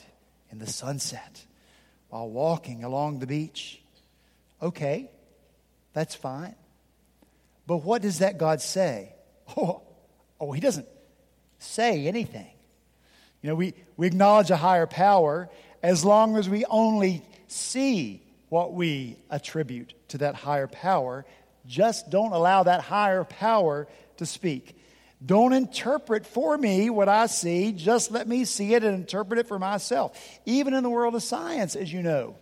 in 0.52 0.60
the 0.60 0.66
sunset 0.68 1.44
while 2.08 2.30
walking 2.30 2.84
along 2.84 3.18
the 3.18 3.26
beach. 3.26 3.82
Okay, 4.62 5.10
that's 5.92 6.14
fine. 6.14 6.54
But 7.66 7.78
what 7.78 8.00
does 8.00 8.20
that 8.20 8.38
God 8.38 8.62
say? 8.62 9.12
Oh, 9.56 9.82
oh 10.40 10.52
he 10.52 10.60
doesn't 10.60 10.86
say 11.58 12.06
anything. 12.06 12.50
You 13.42 13.50
know, 13.50 13.56
we, 13.56 13.74
we 13.96 14.06
acknowledge 14.06 14.50
a 14.50 14.56
higher 14.56 14.86
power 14.86 15.48
as 15.82 16.04
long 16.04 16.36
as 16.36 16.48
we 16.48 16.64
only 16.66 17.22
see 17.48 18.22
what 18.50 18.72
we 18.72 19.16
attribute 19.30 19.94
to 20.08 20.18
that 20.18 20.36
higher 20.36 20.68
power. 20.68 21.24
Just 21.66 22.10
don't 22.10 22.32
allow 22.32 22.62
that 22.64 22.82
higher 22.82 23.24
power 23.24 23.88
to 24.18 24.26
speak. 24.26 24.76
Don't 25.24 25.52
interpret 25.52 26.26
for 26.26 26.58
me 26.58 26.90
what 26.90 27.08
I 27.08 27.26
see. 27.26 27.72
Just 27.72 28.10
let 28.10 28.28
me 28.28 28.44
see 28.44 28.74
it 28.74 28.84
and 28.84 28.94
interpret 28.94 29.38
it 29.38 29.48
for 29.48 29.58
myself. 29.58 30.18
Even 30.44 30.74
in 30.74 30.82
the 30.82 30.90
world 30.90 31.14
of 31.14 31.22
science, 31.22 31.74
as 31.74 31.90
you 31.92 32.02
know, 32.02 32.36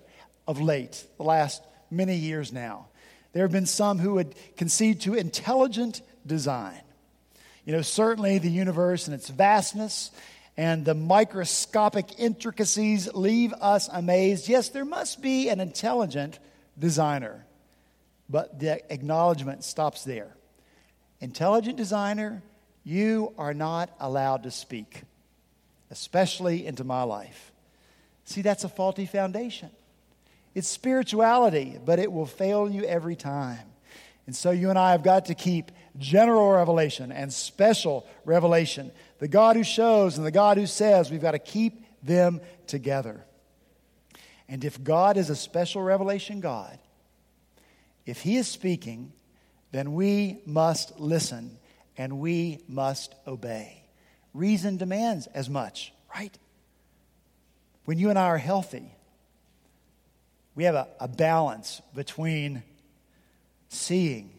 of 0.46 0.60
late, 0.60 1.06
the 1.16 1.22
last 1.22 1.62
many 1.90 2.16
years 2.16 2.52
now, 2.52 2.86
there 3.32 3.44
have 3.44 3.52
been 3.52 3.66
some 3.66 3.98
who 3.98 4.14
would 4.14 4.34
concede 4.56 5.00
to 5.02 5.14
intelligent 5.14 6.02
design. 6.26 6.80
You 7.64 7.72
know, 7.72 7.82
certainly 7.82 8.38
the 8.38 8.50
universe 8.50 9.06
and 9.06 9.14
its 9.14 9.28
vastness 9.28 10.10
and 10.56 10.84
the 10.84 10.94
microscopic 10.94 12.18
intricacies 12.18 13.12
leave 13.12 13.52
us 13.54 13.88
amazed. 13.92 14.48
Yes, 14.48 14.68
there 14.68 14.84
must 14.84 15.22
be 15.22 15.48
an 15.48 15.60
intelligent 15.60 16.38
designer, 16.78 17.44
but 18.28 18.58
the 18.60 18.92
acknowledgement 18.92 19.64
stops 19.64 20.04
there. 20.04 20.36
Intelligent 21.20 21.76
designer, 21.76 22.42
you 22.84 23.32
are 23.38 23.54
not 23.54 23.90
allowed 23.98 24.42
to 24.42 24.50
speak, 24.50 25.02
especially 25.90 26.66
into 26.66 26.84
my 26.84 27.02
life. 27.02 27.50
See, 28.24 28.42
that's 28.42 28.64
a 28.64 28.68
faulty 28.68 29.06
foundation. 29.06 29.70
It's 30.54 30.68
spirituality, 30.68 31.78
but 31.84 31.98
it 31.98 32.12
will 32.12 32.26
fail 32.26 32.70
you 32.70 32.84
every 32.84 33.16
time. 33.16 33.66
And 34.26 34.36
so 34.36 34.50
you 34.50 34.70
and 34.70 34.78
I 34.78 34.92
have 34.92 35.02
got 35.02 35.26
to 35.26 35.34
keep 35.34 35.72
general 35.98 36.50
revelation 36.52 37.10
and 37.10 37.32
special 37.32 38.06
revelation. 38.24 38.92
The 39.18 39.28
God 39.28 39.56
who 39.56 39.64
shows 39.64 40.16
and 40.16 40.26
the 40.26 40.30
God 40.30 40.56
who 40.56 40.66
says, 40.66 41.10
we've 41.10 41.20
got 41.20 41.32
to 41.32 41.38
keep 41.38 41.84
them 42.02 42.40
together. 42.66 43.24
And 44.48 44.64
if 44.64 44.82
God 44.82 45.16
is 45.16 45.30
a 45.30 45.36
special 45.36 45.82
revelation 45.82 46.40
God, 46.40 46.78
if 48.06 48.20
He 48.20 48.36
is 48.36 48.46
speaking, 48.46 49.12
then 49.72 49.94
we 49.94 50.38
must 50.46 51.00
listen 51.00 51.58
and 51.96 52.18
we 52.18 52.60
must 52.68 53.14
obey. 53.26 53.84
Reason 54.32 54.76
demands 54.76 55.26
as 55.28 55.48
much, 55.48 55.92
right? 56.14 56.36
When 57.84 57.98
you 57.98 58.10
and 58.10 58.18
I 58.18 58.26
are 58.26 58.38
healthy, 58.38 58.90
we 60.54 60.64
have 60.64 60.74
a, 60.74 60.88
a 61.00 61.08
balance 61.08 61.80
between 61.94 62.62
seeing 63.68 64.30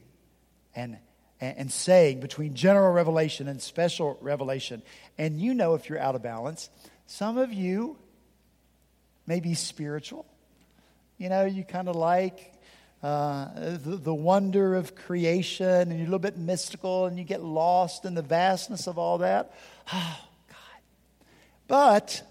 and, 0.75 0.97
and, 1.39 1.57
and 1.57 1.71
saying, 1.71 2.19
between 2.19 2.55
general 2.55 2.91
revelation 2.91 3.47
and 3.47 3.61
special 3.61 4.17
revelation. 4.21 4.81
And 5.17 5.39
you 5.39 5.53
know 5.53 5.75
if 5.75 5.89
you're 5.89 5.99
out 5.99 6.15
of 6.15 6.23
balance. 6.23 6.69
Some 7.07 7.37
of 7.37 7.53
you 7.53 7.97
may 9.27 9.39
be 9.39 9.53
spiritual. 9.53 10.25
You 11.17 11.29
know, 11.29 11.45
you 11.45 11.63
kind 11.63 11.87
of 11.87 11.95
like 11.95 12.53
uh, 13.03 13.77
the, 13.77 13.97
the, 13.97 14.13
wonder 14.13 14.75
of 14.75 14.95
creation, 14.95 15.65
and 15.65 15.91
you're 15.91 16.01
a 16.01 16.05
little 16.05 16.17
bit 16.17 16.37
mystical, 16.37 17.05
and 17.05 17.17
you 17.17 17.23
get 17.23 17.43
lost 17.43 18.03
in 18.05 18.15
the 18.15 18.21
vastness 18.21 18.87
of 18.87 18.97
all 18.97 19.19
that. 19.19 19.53
Oh, 19.93 20.19
God. 20.49 20.81
But 21.67 22.23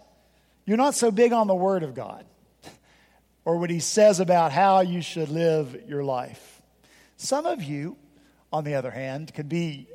you're 0.65 0.77
not 0.77 0.95
so 0.95 1.13
big 1.13 1.33
on 1.33 1.47
the 1.47 1.55
Word 1.55 1.85
of 1.85 1.95
God 1.95 2.27
or 3.45 3.59
what 3.59 3.71
He 3.71 3.79
says 3.79 4.19
about 4.19 4.51
how 4.51 4.81
you 4.81 5.01
should 5.01 5.29
live 5.29 5.81
your 5.87 6.03
life. 6.03 6.61
Some 7.17 7.47
of 7.47 7.63
you, 7.63 7.97
on 8.53 8.65
the 8.65 8.75
other 8.75 8.91
hand, 8.91 9.33
could 9.33 9.49
be, 9.49 9.87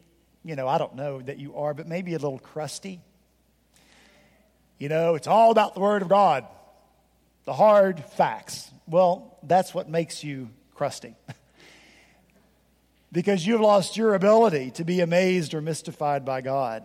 you 0.46 0.56
know, 0.56 0.68
I 0.68 0.78
don't 0.78 0.96
know 0.96 1.22
that 1.22 1.38
you 1.40 1.56
are, 1.58 1.74
but 1.74 1.88
maybe 1.88 2.14
a 2.14 2.20
little 2.20 2.40
crusty. 2.40 3.02
You 4.78 4.88
know, 4.88 5.16
it's 5.16 5.28
all 5.28 5.52
about 5.52 5.74
the 5.74 5.82
Word 5.82 6.02
of 6.04 6.08
God, 6.08 6.46
the 7.44 7.54
hard 7.54 8.02
facts. 8.02 8.72
Well, 8.88 9.38
that's 9.44 9.74
what 9.74 9.90
makes 9.90 10.24
you 10.24 10.50
crusty. 10.80 11.14
because 13.12 13.46
you've 13.46 13.60
lost 13.60 13.98
your 13.98 14.16
ability 14.16 14.72
to 14.72 14.86
be 14.86 15.02
amazed 15.02 15.54
or 15.54 15.60
mystified 15.60 16.24
by 16.24 16.40
God. 16.40 16.84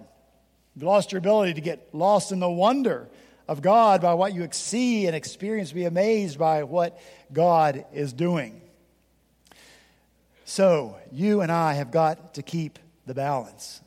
You've 0.74 0.82
lost 0.82 1.12
your 1.12 1.20
ability 1.20 1.54
to 1.54 1.60
get 1.60 1.94
lost 1.94 2.32
in 2.32 2.40
the 2.40 2.50
wonder 2.50 3.08
of 3.46 3.62
God 3.62 4.02
by 4.02 4.14
what 4.14 4.34
you 4.34 4.48
see 4.50 5.06
and 5.06 5.14
experience, 5.14 5.70
be 5.70 5.84
amazed 5.84 6.40
by 6.40 6.64
what 6.64 7.00
God 7.32 7.84
is 7.92 8.12
doing. 8.12 8.60
So, 10.44 10.96
you 11.12 11.40
and 11.40 11.52
I 11.52 11.74
have 11.74 11.92
got 11.92 12.34
to 12.34 12.42
keep 12.42 12.80
the 13.06 13.14
balance. 13.14 13.80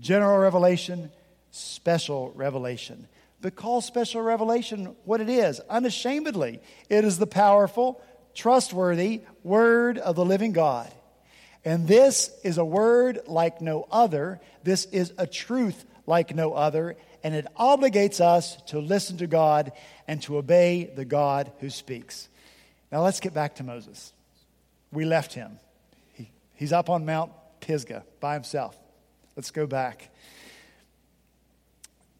General 0.00 0.38
revelation, 0.38 1.12
special 1.52 2.32
revelation. 2.34 3.06
But 3.40 3.54
call 3.54 3.80
special 3.80 4.22
revelation 4.22 4.96
what 5.04 5.20
it 5.20 5.28
is, 5.28 5.60
unashamedly. 5.70 6.58
It 6.90 7.04
is 7.04 7.20
the 7.20 7.28
powerful, 7.28 8.02
trustworthy 8.36 9.22
word 9.46 9.98
of 9.98 10.16
the 10.16 10.24
living 10.24 10.52
God. 10.52 10.92
And 11.64 11.88
this 11.88 12.30
is 12.44 12.58
a 12.58 12.64
word 12.64 13.20
like 13.26 13.60
no 13.60 13.86
other. 13.90 14.40
This 14.62 14.84
is 14.86 15.12
a 15.18 15.26
truth 15.26 15.84
like 16.06 16.34
no 16.34 16.52
other. 16.52 16.96
And 17.24 17.34
it 17.34 17.46
obligates 17.58 18.20
us 18.20 18.56
to 18.66 18.78
listen 18.78 19.16
to 19.18 19.26
God 19.26 19.72
and 20.06 20.20
to 20.22 20.36
obey 20.36 20.84
the 20.84 21.04
God 21.04 21.50
who 21.60 21.70
speaks. 21.70 22.28
Now 22.92 23.02
let's 23.02 23.20
get 23.20 23.34
back 23.34 23.56
to 23.56 23.64
Moses. 23.64 24.12
We 24.92 25.04
left 25.04 25.34
him. 25.34 25.58
He, 26.12 26.30
he's 26.54 26.72
up 26.72 26.88
on 26.88 27.04
Mount 27.04 27.32
Pisgah 27.60 28.04
by 28.20 28.34
himself. 28.34 28.78
Let's 29.34 29.50
go 29.50 29.66
back. 29.66 30.10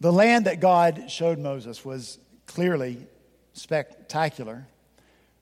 The 0.01 0.13
land 0.13 0.47
that 0.47 0.61
God 0.61 1.11
showed 1.11 1.39
Moses 1.39 1.85
was 1.85 2.19
clearly 2.47 2.99
spectacular. 3.53 4.67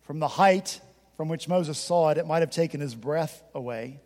From 0.03 0.19
the 0.19 0.29
height 0.29 0.81
from 1.17 1.29
which 1.29 1.49
Moses 1.49 1.79
saw 1.79 2.11
it, 2.11 2.19
it 2.19 2.27
might 2.27 2.41
have 2.41 2.51
taken 2.51 2.81
his 2.81 2.95
breath 2.95 3.43
away. 3.55 4.01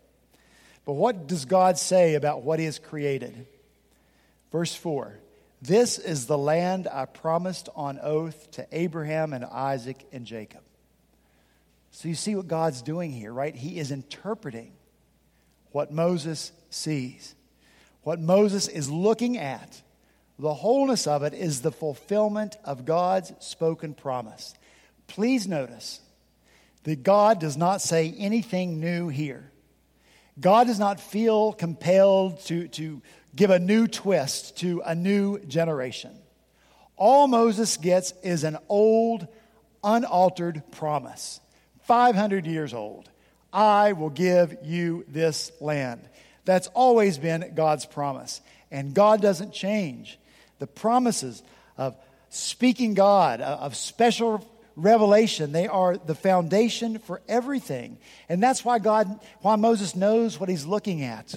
But 0.85 0.93
what 0.93 1.27
does 1.27 1.45
God 1.45 1.77
say 1.77 2.15
about 2.15 2.43
what 2.43 2.59
he 2.59 2.65
has 2.65 2.79
created? 2.79 3.47
Verse 4.51 4.73
4 4.73 5.17
This 5.61 5.97
is 5.97 6.25
the 6.25 6.37
land 6.37 6.87
I 6.91 7.05
promised 7.05 7.69
on 7.75 7.99
oath 8.01 8.51
to 8.51 8.67
Abraham 8.71 9.33
and 9.33 9.45
Isaac 9.45 10.07
and 10.11 10.25
Jacob. 10.25 10.61
So 11.91 12.07
you 12.07 12.15
see 12.15 12.35
what 12.35 12.47
God's 12.47 12.81
doing 12.81 13.11
here, 13.11 13.33
right? 13.33 13.55
He 13.55 13.79
is 13.79 13.91
interpreting 13.91 14.71
what 15.71 15.91
Moses 15.91 16.51
sees. 16.69 17.35
What 18.03 18.19
Moses 18.19 18.67
is 18.67 18.89
looking 18.89 19.37
at, 19.37 19.81
the 20.37 20.53
wholeness 20.53 21.07
of 21.07 21.23
it 21.23 21.33
is 21.33 21.61
the 21.61 21.71
fulfillment 21.71 22.57
of 22.63 22.85
God's 22.85 23.33
spoken 23.39 23.93
promise. 23.93 24.53
Please 25.07 25.47
notice 25.47 25.99
that 26.83 27.03
God 27.03 27.39
does 27.39 27.57
not 27.57 27.81
say 27.81 28.13
anything 28.17 28.79
new 28.79 29.09
here. 29.09 29.51
God 30.39 30.67
does 30.67 30.79
not 30.79 30.99
feel 30.99 31.53
compelled 31.53 32.39
to, 32.45 32.67
to 32.69 33.01
give 33.35 33.49
a 33.49 33.59
new 33.59 33.87
twist 33.87 34.57
to 34.57 34.81
a 34.85 34.95
new 34.95 35.39
generation. 35.39 36.17
All 36.95 37.27
Moses 37.27 37.77
gets 37.77 38.13
is 38.23 38.43
an 38.43 38.57
old, 38.67 39.27
unaltered 39.83 40.63
promise, 40.71 41.39
500 41.83 42.45
years 42.45 42.73
old. 42.73 43.09
I 43.51 43.93
will 43.93 44.09
give 44.09 44.57
you 44.63 45.05
this 45.07 45.51
land. 45.59 46.01
That's 46.45 46.67
always 46.67 47.17
been 47.17 47.53
God's 47.55 47.85
promise. 47.85 48.41
And 48.71 48.93
God 48.93 49.21
doesn't 49.21 49.53
change. 49.53 50.19
The 50.59 50.67
promises 50.67 51.41
of 51.77 51.95
speaking 52.29 52.93
God, 52.93 53.41
of 53.41 53.75
special 53.75 54.45
revelation, 54.81 55.51
they 55.51 55.67
are 55.67 55.97
the 55.97 56.15
foundation 56.15 56.99
for 56.99 57.21
everything. 57.27 57.97
And 58.27 58.41
that's 58.41 58.63
why 58.63 58.79
God, 58.79 59.19
why 59.41 59.55
Moses 59.55 59.95
knows 59.95 60.39
what 60.39 60.49
he's 60.49 60.65
looking 60.65 61.03
at 61.03 61.35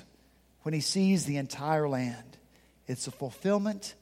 when 0.62 0.74
he 0.74 0.80
sees 0.80 1.24
the 1.24 1.36
entire 1.36 1.88
land. 1.88 2.36
It's 2.86 3.06
a 3.06 3.10
fulfillment 3.10 3.94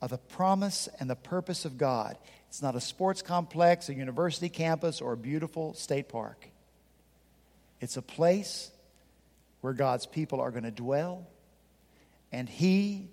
of 0.00 0.10
the 0.10 0.18
promise 0.18 0.88
and 1.00 1.08
the 1.08 1.16
purpose 1.16 1.64
of 1.64 1.78
God. 1.78 2.16
It's 2.48 2.62
not 2.62 2.74
a 2.74 2.80
sports 2.80 3.22
complex, 3.22 3.88
a 3.88 3.94
university 3.94 4.48
campus, 4.48 5.00
or 5.00 5.12
a 5.12 5.16
beautiful 5.16 5.74
state 5.74 6.08
park. 6.08 6.48
It's 7.80 7.96
a 7.96 8.02
place 8.02 8.70
where 9.60 9.72
God's 9.72 10.06
people 10.06 10.40
are 10.40 10.50
going 10.50 10.64
to 10.64 10.70
dwell, 10.70 11.26
and 12.32 12.48
He, 12.48 13.08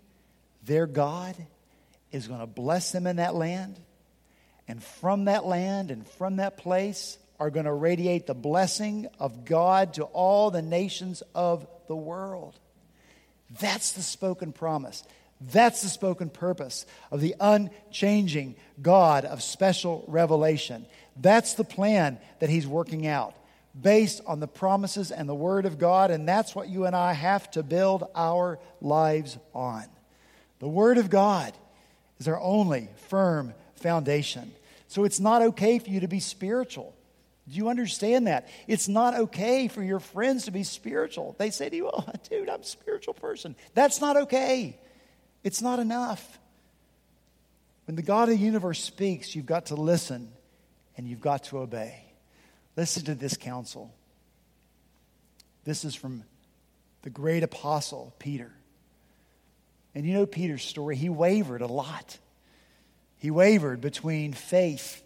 their 0.63 0.87
God, 0.87 1.35
is 2.11 2.27
going 2.27 2.39
to 2.39 2.47
bless 2.47 2.91
them 2.91 3.07
in 3.07 3.17
that 3.17 3.35
land. 3.35 3.79
And 4.67 4.83
from 4.83 5.25
that 5.25 5.45
land 5.45 5.91
and 5.91 6.07
from 6.07 6.37
that 6.37 6.57
place 6.57 7.17
are 7.39 7.49
going 7.49 7.65
to 7.65 7.73
radiate 7.73 8.27
the 8.27 8.33
blessing 8.33 9.07
of 9.19 9.45
God 9.45 9.95
to 9.95 10.03
all 10.03 10.51
the 10.51 10.61
nations 10.61 11.21
of 11.33 11.67
the 11.87 11.95
world. 11.95 12.57
That's 13.59 13.91
the 13.93 14.01
spoken 14.01 14.51
promise. 14.51 15.03
That's 15.39 15.81
the 15.81 15.89
spoken 15.89 16.29
purpose 16.29 16.85
of 17.11 17.21
the 17.21 17.35
unchanging 17.39 18.55
God 18.81 19.25
of 19.25 19.43
special 19.43 20.03
revelation. 20.07 20.85
That's 21.17 21.53
the 21.53 21.63
plan 21.63 22.17
that 22.39 22.49
He's 22.49 22.65
working 22.65 23.05
out 23.05 23.35
based 23.79 24.21
on 24.25 24.39
the 24.39 24.47
promises 24.47 25.11
and 25.11 25.27
the 25.27 25.35
Word 25.35 25.65
of 25.65 25.77
God, 25.77 26.09
and 26.09 26.27
that's 26.27 26.55
what 26.55 26.69
you 26.69 26.85
and 26.85 26.95
I 26.95 27.13
have 27.13 27.51
to 27.51 27.63
build 27.63 28.05
our 28.15 28.59
lives 28.81 29.37
on. 29.53 29.83
The 30.59 30.69
Word 30.69 30.97
of 30.97 31.09
God 31.09 31.53
is 32.19 32.27
our 32.27 32.39
only 32.39 32.89
firm 33.09 33.53
foundation. 33.77 34.51
So 34.87 35.03
it's 35.03 35.19
not 35.19 35.41
okay 35.41 35.79
for 35.79 35.89
you 35.89 36.01
to 36.01 36.07
be 36.07 36.19
spiritual. 36.19 36.95
Do 37.47 37.55
you 37.55 37.69
understand 37.69 38.27
that? 38.27 38.47
It's 38.67 38.87
not 38.87 39.15
okay 39.15 39.67
for 39.67 39.83
your 39.83 39.99
friends 39.99 40.45
to 40.45 40.51
be 40.51 40.63
spiritual. 40.63 41.35
They 41.37 41.51
say 41.51 41.69
to 41.69 41.75
you, 41.75 41.89
Oh, 41.91 42.05
dude, 42.29 42.49
I'm 42.49 42.61
a 42.61 42.65
spiritual 42.65 43.13
person. 43.13 43.55
That's 43.73 44.01
not 44.01 44.17
okay. 44.17 44.77
It's 45.43 45.61
not 45.61 45.79
enough. 45.79 46.39
When 47.85 47.95
the 47.95 48.01
God 48.01 48.29
of 48.29 48.37
the 48.39 48.43
universe 48.43 48.83
speaks, 48.83 49.35
you've 49.35 49.45
got 49.45 49.67
to 49.67 49.75
listen 49.75 50.31
and 50.97 51.07
you've 51.07 51.21
got 51.21 51.43
to 51.45 51.59
obey. 51.59 52.03
Listen 52.75 53.05
to 53.05 53.15
this 53.15 53.37
counsel. 53.37 53.93
This 55.65 55.85
is 55.85 55.93
from 55.93 56.23
the 57.03 57.09
great 57.11 57.43
apostle, 57.43 58.13
Peter. 58.17 58.51
And 59.93 60.05
you 60.05 60.13
know 60.13 60.25
Peter's 60.25 60.63
story. 60.63 60.95
He 60.95 61.09
wavered 61.09 61.61
a 61.61 61.67
lot. 61.67 62.17
He 63.25 63.31
wavered 63.31 63.81
between 63.81 64.33
faith 64.33 65.01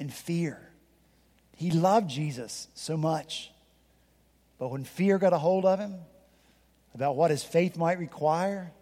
and 0.00 0.12
fear. 0.12 0.58
He 1.54 1.70
loved 1.70 2.10
Jesus 2.10 2.66
so 2.74 2.96
much. 2.96 3.52
But 4.58 4.72
when 4.72 4.82
fear 4.82 5.18
got 5.18 5.32
a 5.32 5.38
hold 5.38 5.64
of 5.64 5.78
him 5.78 5.94
about 6.96 7.14
what 7.14 7.30
his 7.30 7.44
faith 7.44 7.76
might 7.76 8.00
require, 8.00 8.72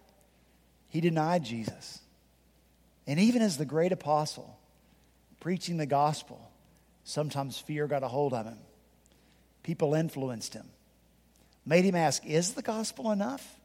he 0.89 1.01
denied 1.01 1.43
Jesus. 1.43 1.99
And 3.05 3.19
even 3.19 3.43
as 3.43 3.57
the 3.57 3.63
great 3.63 3.91
apostle, 3.91 4.57
preaching 5.39 5.77
the 5.77 5.85
gospel, 5.85 6.49
Sometimes 7.03 7.59
fear 7.59 7.85
got 7.85 8.01
a 8.01 8.07
hold 8.07 8.33
of 8.33 8.47
him. 8.47 8.57
People 9.61 9.93
influenced 9.93 10.55
him, 10.55 10.65
made 11.63 11.85
him 11.85 11.93
ask, 11.93 12.25
Is 12.25 12.53
the 12.53 12.63
gospel 12.63 13.11
enough? 13.11 13.55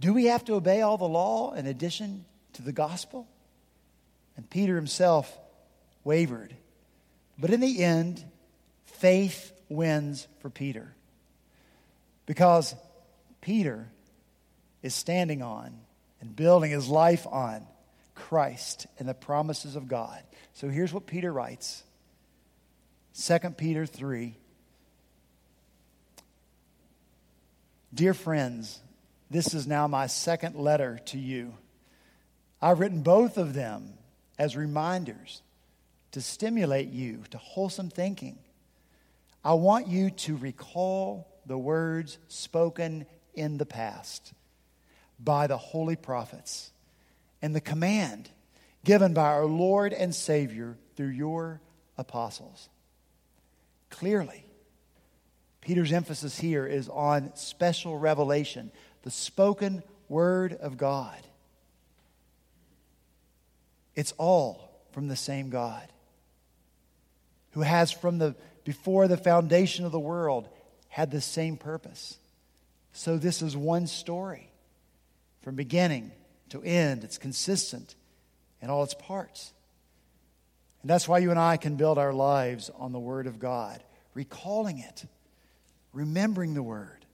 Do 0.00 0.12
we 0.12 0.24
have 0.24 0.44
to 0.46 0.54
obey 0.54 0.82
all 0.82 0.98
the 0.98 1.04
law 1.04 1.52
in 1.52 1.68
addition 1.68 2.24
to 2.58 2.62
the 2.62 2.72
gospel? 2.72 3.26
And 4.36 4.48
Peter 4.50 4.74
himself 4.74 5.36
wavered. 6.04 6.54
But 7.38 7.50
in 7.50 7.60
the 7.60 7.82
end, 7.82 8.22
faith 8.84 9.52
wins 9.68 10.26
for 10.40 10.50
Peter. 10.50 10.92
Because 12.26 12.74
Peter 13.40 13.88
is 14.82 14.94
standing 14.94 15.40
on 15.40 15.72
and 16.20 16.34
building 16.34 16.72
his 16.72 16.88
life 16.88 17.26
on 17.28 17.64
Christ 18.16 18.88
and 18.98 19.08
the 19.08 19.14
promises 19.14 19.76
of 19.76 19.86
God. 19.86 20.20
So 20.54 20.68
here's 20.68 20.92
what 20.92 21.06
Peter 21.06 21.32
writes 21.32 21.84
2 23.22 23.38
Peter 23.50 23.86
3. 23.86 24.34
Dear 27.94 28.14
friends, 28.14 28.80
this 29.30 29.54
is 29.54 29.66
now 29.66 29.86
my 29.86 30.08
second 30.08 30.56
letter 30.56 30.98
to 31.06 31.18
you. 31.18 31.54
I've 32.60 32.80
written 32.80 33.02
both 33.02 33.38
of 33.38 33.54
them 33.54 33.94
as 34.38 34.56
reminders 34.56 35.42
to 36.12 36.20
stimulate 36.20 36.88
you 36.88 37.24
to 37.30 37.38
wholesome 37.38 37.90
thinking. 37.90 38.38
I 39.44 39.54
want 39.54 39.86
you 39.86 40.10
to 40.10 40.36
recall 40.36 41.28
the 41.46 41.58
words 41.58 42.18
spoken 42.28 43.06
in 43.34 43.58
the 43.58 43.66
past 43.66 44.32
by 45.18 45.46
the 45.46 45.56
holy 45.56 45.96
prophets 45.96 46.70
and 47.40 47.54
the 47.54 47.60
command 47.60 48.30
given 48.84 49.14
by 49.14 49.26
our 49.26 49.44
Lord 49.44 49.92
and 49.92 50.14
Savior 50.14 50.76
through 50.96 51.08
your 51.08 51.60
apostles. 51.96 52.68
Clearly, 53.90 54.44
Peter's 55.60 55.92
emphasis 55.92 56.38
here 56.38 56.66
is 56.66 56.88
on 56.88 57.34
special 57.36 57.98
revelation, 57.98 58.70
the 59.02 59.10
spoken 59.10 59.82
word 60.08 60.54
of 60.54 60.76
God. 60.76 61.18
It's 63.98 64.12
all 64.16 64.70
from 64.92 65.08
the 65.08 65.16
same 65.16 65.50
God 65.50 65.82
who 67.50 67.62
has 67.62 67.90
from 67.90 68.18
the 68.18 68.36
before 68.62 69.08
the 69.08 69.16
foundation 69.16 69.84
of 69.84 69.90
the 69.90 69.98
world 69.98 70.48
had 70.88 71.10
the 71.10 71.20
same 71.20 71.56
purpose. 71.56 72.16
So 72.92 73.18
this 73.18 73.42
is 73.42 73.56
one 73.56 73.88
story 73.88 74.52
from 75.42 75.56
beginning 75.56 76.12
to 76.50 76.62
end. 76.62 77.02
It's 77.02 77.18
consistent 77.18 77.96
in 78.62 78.70
all 78.70 78.84
its 78.84 78.94
parts. 78.94 79.52
And 80.82 80.90
that's 80.90 81.08
why 81.08 81.18
you 81.18 81.30
and 81.30 81.38
I 81.40 81.56
can 81.56 81.74
build 81.74 81.98
our 81.98 82.12
lives 82.12 82.70
on 82.78 82.92
the 82.92 83.00
Word 83.00 83.26
of 83.26 83.40
God, 83.40 83.82
recalling 84.14 84.78
it, 84.78 85.06
remembering 85.92 86.54
the 86.54 86.62
Word. 86.62 87.04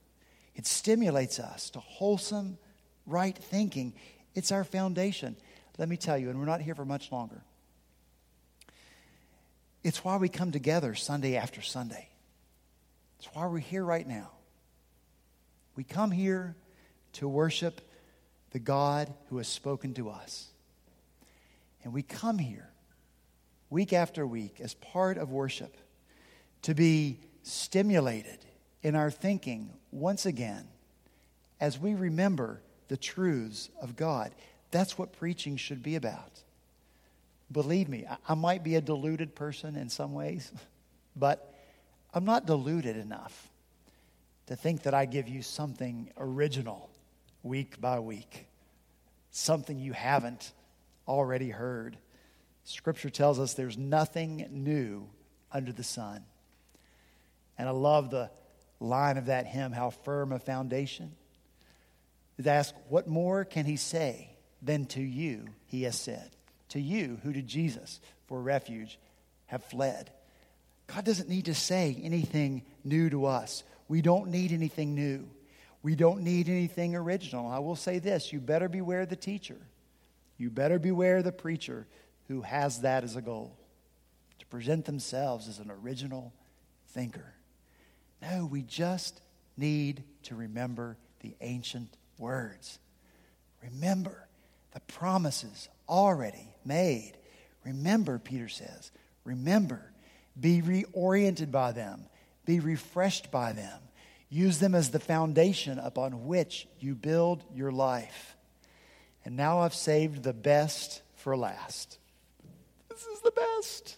It 0.54 0.66
stimulates 0.66 1.40
us 1.40 1.70
to 1.70 1.80
wholesome, 1.80 2.58
right 3.06 3.34
thinking. 3.34 3.94
It's 4.34 4.52
our 4.52 4.64
foundation. 4.64 5.36
Let 5.78 5.88
me 5.88 5.96
tell 5.96 6.16
you, 6.16 6.30
and 6.30 6.38
we're 6.38 6.46
not 6.46 6.60
here 6.60 6.74
for 6.74 6.84
much 6.84 7.10
longer. 7.10 7.42
It's 9.82 10.04
why 10.04 10.16
we 10.16 10.28
come 10.28 10.52
together 10.52 10.94
Sunday 10.94 11.36
after 11.36 11.60
Sunday. 11.60 12.08
It's 13.18 13.28
why 13.34 13.46
we're 13.46 13.58
here 13.58 13.84
right 13.84 14.06
now. 14.06 14.30
We 15.76 15.84
come 15.84 16.10
here 16.10 16.54
to 17.14 17.28
worship 17.28 17.80
the 18.50 18.58
God 18.58 19.12
who 19.28 19.38
has 19.38 19.48
spoken 19.48 19.94
to 19.94 20.10
us. 20.10 20.48
And 21.82 21.92
we 21.92 22.02
come 22.02 22.38
here 22.38 22.70
week 23.68 23.92
after 23.92 24.26
week 24.26 24.60
as 24.60 24.74
part 24.74 25.18
of 25.18 25.30
worship 25.30 25.76
to 26.62 26.74
be 26.74 27.18
stimulated 27.42 28.38
in 28.82 28.94
our 28.94 29.10
thinking 29.10 29.70
once 29.90 30.24
again 30.24 30.66
as 31.60 31.78
we 31.78 31.94
remember 31.94 32.62
the 32.88 32.96
truths 32.96 33.68
of 33.82 33.96
God. 33.96 34.32
That's 34.74 34.98
what 34.98 35.12
preaching 35.12 35.56
should 35.56 35.84
be 35.84 35.94
about. 35.94 36.42
Believe 37.52 37.88
me, 37.88 38.06
I 38.28 38.34
might 38.34 38.64
be 38.64 38.74
a 38.74 38.80
deluded 38.80 39.36
person 39.36 39.76
in 39.76 39.88
some 39.88 40.12
ways, 40.12 40.50
but 41.16 41.54
I'm 42.12 42.24
not 42.24 42.44
deluded 42.44 42.96
enough 42.96 43.52
to 44.48 44.56
think 44.56 44.82
that 44.82 44.92
I 44.92 45.04
give 45.04 45.28
you 45.28 45.42
something 45.42 46.10
original 46.18 46.90
week 47.44 47.80
by 47.80 48.00
week, 48.00 48.48
something 49.30 49.78
you 49.78 49.92
haven't 49.92 50.50
already 51.06 51.50
heard. 51.50 51.96
Scripture 52.64 53.10
tells 53.10 53.38
us 53.38 53.54
there's 53.54 53.78
nothing 53.78 54.44
new 54.50 55.08
under 55.52 55.70
the 55.70 55.84
sun. 55.84 56.24
And 57.56 57.68
I 57.68 57.72
love 57.72 58.10
the 58.10 58.28
line 58.80 59.18
of 59.18 59.26
that 59.26 59.46
hymn, 59.46 59.70
How 59.70 59.90
Firm 59.90 60.32
a 60.32 60.40
Foundation. 60.40 61.12
Is 62.38 62.48
ask, 62.48 62.74
what 62.88 63.06
more 63.06 63.44
can 63.44 63.66
he 63.66 63.76
say 63.76 64.33
than 64.64 64.86
to 64.86 65.00
you 65.02 65.46
he 65.66 65.82
has 65.82 65.98
said? 65.98 66.30
To 66.70 66.80
you 66.80 67.18
who 67.22 67.32
to 67.32 67.42
Jesus 67.42 68.00
for 68.26 68.40
refuge 68.40 68.98
have 69.46 69.62
fled. 69.64 70.10
God 70.86 71.04
doesn't 71.04 71.28
need 71.28 71.46
to 71.46 71.54
say 71.54 71.98
anything 72.02 72.62
new 72.82 73.10
to 73.10 73.26
us. 73.26 73.62
We 73.88 74.02
don't 74.02 74.30
need 74.30 74.52
anything 74.52 74.94
new. 74.94 75.28
We 75.82 75.94
don't 75.94 76.22
need 76.22 76.48
anything 76.48 76.96
original. 76.96 77.46
I 77.46 77.58
will 77.58 77.76
say 77.76 77.98
this 77.98 78.32
you 78.32 78.40
better 78.40 78.68
beware 78.68 79.06
the 79.06 79.16
teacher. 79.16 79.58
You 80.38 80.50
better 80.50 80.78
beware 80.78 81.22
the 81.22 81.32
preacher 81.32 81.86
who 82.28 82.42
has 82.42 82.80
that 82.80 83.04
as 83.04 83.16
a 83.16 83.22
goal 83.22 83.56
to 84.38 84.46
present 84.46 84.84
themselves 84.84 85.48
as 85.48 85.58
an 85.58 85.70
original 85.70 86.32
thinker. 86.88 87.34
No, 88.22 88.46
we 88.46 88.62
just 88.62 89.20
need 89.56 90.02
to 90.24 90.34
remember 90.34 90.96
the 91.20 91.34
ancient 91.40 91.90
words. 92.18 92.78
Remember 93.62 94.23
the 94.74 94.80
promises 94.80 95.68
already 95.88 96.54
made. 96.64 97.12
Remember, 97.64 98.18
Peter 98.18 98.48
says, 98.48 98.90
remember, 99.24 99.80
be 100.38 100.60
reoriented 100.60 101.50
by 101.50 101.72
them, 101.72 102.04
be 102.44 102.60
refreshed 102.60 103.30
by 103.30 103.52
them. 103.52 103.80
Use 104.28 104.58
them 104.58 104.74
as 104.74 104.90
the 104.90 104.98
foundation 104.98 105.78
upon 105.78 106.26
which 106.26 106.66
you 106.80 106.96
build 106.96 107.44
your 107.54 107.70
life. 107.70 108.36
And 109.24 109.36
now 109.36 109.60
I've 109.60 109.74
saved 109.74 110.24
the 110.24 110.32
best 110.32 111.02
for 111.14 111.36
last. 111.36 111.98
This 112.88 113.04
is 113.06 113.20
the 113.20 113.30
best. 113.30 113.96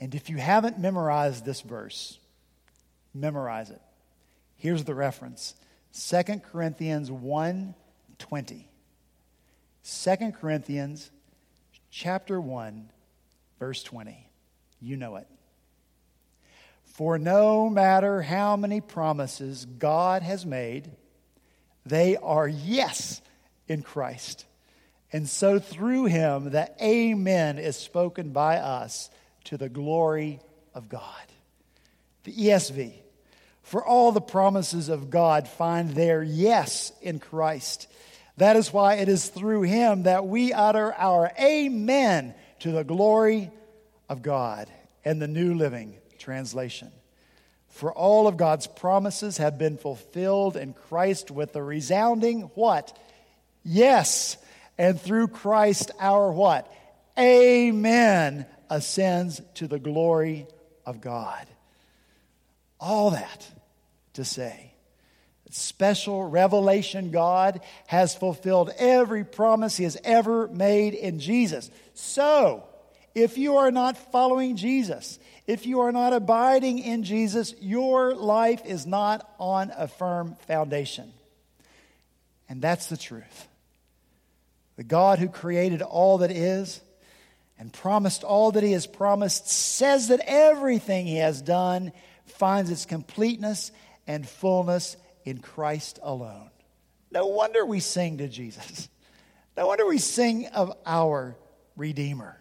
And 0.00 0.14
if 0.14 0.30
you 0.30 0.38
haven't 0.38 0.78
memorized 0.78 1.44
this 1.44 1.60
verse, 1.60 2.18
memorize 3.14 3.70
it. 3.70 3.82
Here's 4.56 4.84
the 4.84 4.94
reference 4.94 5.54
2 5.92 6.40
Corinthians 6.50 7.10
1 7.10 7.74
20. 8.22 8.68
2 9.84 10.16
Corinthians 10.40 11.10
chapter 11.90 12.40
1, 12.40 12.88
verse 13.58 13.82
20. 13.82 14.30
You 14.80 14.96
know 14.96 15.16
it. 15.16 15.26
For 16.84 17.18
no 17.18 17.68
matter 17.68 18.22
how 18.22 18.56
many 18.56 18.80
promises 18.80 19.64
God 19.64 20.22
has 20.22 20.46
made, 20.46 20.92
they 21.84 22.16
are 22.16 22.46
yes 22.46 23.20
in 23.66 23.82
Christ. 23.82 24.46
And 25.12 25.28
so 25.28 25.58
through 25.58 26.04
him, 26.04 26.50
the 26.50 26.70
Amen 26.80 27.58
is 27.58 27.76
spoken 27.76 28.30
by 28.30 28.58
us 28.58 29.10
to 29.44 29.56
the 29.56 29.68
glory 29.68 30.38
of 30.74 30.88
God. 30.88 31.02
The 32.22 32.32
ESV. 32.32 32.92
For 33.62 33.84
all 33.84 34.12
the 34.12 34.20
promises 34.20 34.88
of 34.88 35.10
God 35.10 35.48
find 35.48 35.90
their 35.90 36.22
yes 36.22 36.92
in 37.00 37.18
Christ. 37.18 37.88
That 38.38 38.56
is 38.56 38.72
why 38.72 38.94
it 38.94 39.08
is 39.08 39.28
through 39.28 39.62
him 39.62 40.04
that 40.04 40.26
we 40.26 40.52
utter 40.52 40.92
our 40.94 41.30
Amen 41.38 42.34
to 42.60 42.72
the 42.72 42.84
glory 42.84 43.50
of 44.08 44.22
God. 44.22 44.70
And 45.04 45.20
the 45.20 45.28
New 45.28 45.54
Living 45.54 45.96
Translation. 46.18 46.92
For 47.68 47.92
all 47.92 48.28
of 48.28 48.36
God's 48.36 48.66
promises 48.66 49.38
have 49.38 49.58
been 49.58 49.78
fulfilled 49.78 50.56
in 50.56 50.74
Christ 50.74 51.30
with 51.30 51.52
the 51.52 51.62
resounding 51.62 52.42
what? 52.54 52.96
Yes. 53.64 54.36
And 54.78 55.00
through 55.00 55.28
Christ 55.28 55.90
our 55.98 56.30
what? 56.30 56.72
Amen 57.18 58.46
ascends 58.70 59.40
to 59.54 59.66
the 59.66 59.78
glory 59.78 60.46
of 60.86 61.00
God. 61.00 61.46
All 62.78 63.10
that 63.10 63.50
to 64.14 64.24
say. 64.24 64.71
Special 65.54 66.26
revelation 66.26 67.10
God 67.10 67.60
has 67.86 68.14
fulfilled 68.14 68.70
every 68.78 69.22
promise 69.22 69.76
he 69.76 69.84
has 69.84 69.98
ever 70.02 70.48
made 70.48 70.94
in 70.94 71.20
Jesus. 71.20 71.70
So, 71.92 72.64
if 73.14 73.36
you 73.36 73.58
are 73.58 73.70
not 73.70 73.98
following 74.10 74.56
Jesus, 74.56 75.18
if 75.46 75.66
you 75.66 75.80
are 75.80 75.92
not 75.92 76.14
abiding 76.14 76.78
in 76.78 77.04
Jesus, 77.04 77.54
your 77.60 78.14
life 78.14 78.64
is 78.64 78.86
not 78.86 79.30
on 79.38 79.70
a 79.76 79.88
firm 79.88 80.36
foundation. 80.46 81.12
And 82.48 82.62
that's 82.62 82.86
the 82.86 82.96
truth. 82.96 83.46
The 84.76 84.84
God 84.84 85.18
who 85.18 85.28
created 85.28 85.82
all 85.82 86.18
that 86.18 86.30
is 86.30 86.80
and 87.58 87.70
promised 87.70 88.24
all 88.24 88.52
that 88.52 88.62
he 88.62 88.72
has 88.72 88.86
promised 88.86 89.50
says 89.50 90.08
that 90.08 90.22
everything 90.26 91.06
he 91.06 91.18
has 91.18 91.42
done 91.42 91.92
finds 92.24 92.70
its 92.70 92.86
completeness 92.86 93.70
and 94.06 94.26
fullness 94.26 94.96
in 95.24 95.38
Christ 95.38 95.98
alone. 96.02 96.50
No 97.10 97.26
wonder 97.26 97.64
we 97.64 97.80
sing 97.80 98.18
to 98.18 98.28
Jesus. 98.28 98.88
No 99.56 99.66
wonder 99.66 99.86
we 99.86 99.98
sing 99.98 100.46
of 100.48 100.72
our 100.86 101.36
Redeemer. 101.76 102.38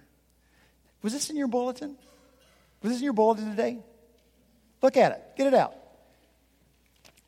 Was 1.01 1.13
this 1.13 1.29
in 1.29 1.35
your 1.35 1.47
bulletin? 1.47 1.97
Was 2.81 2.91
this 2.91 2.99
in 2.99 3.03
your 3.03 3.13
bulletin 3.13 3.49
today? 3.49 3.79
Look 4.81 4.97
at 4.97 5.11
it. 5.11 5.21
Get 5.37 5.47
it 5.47 5.53
out. 5.53 5.75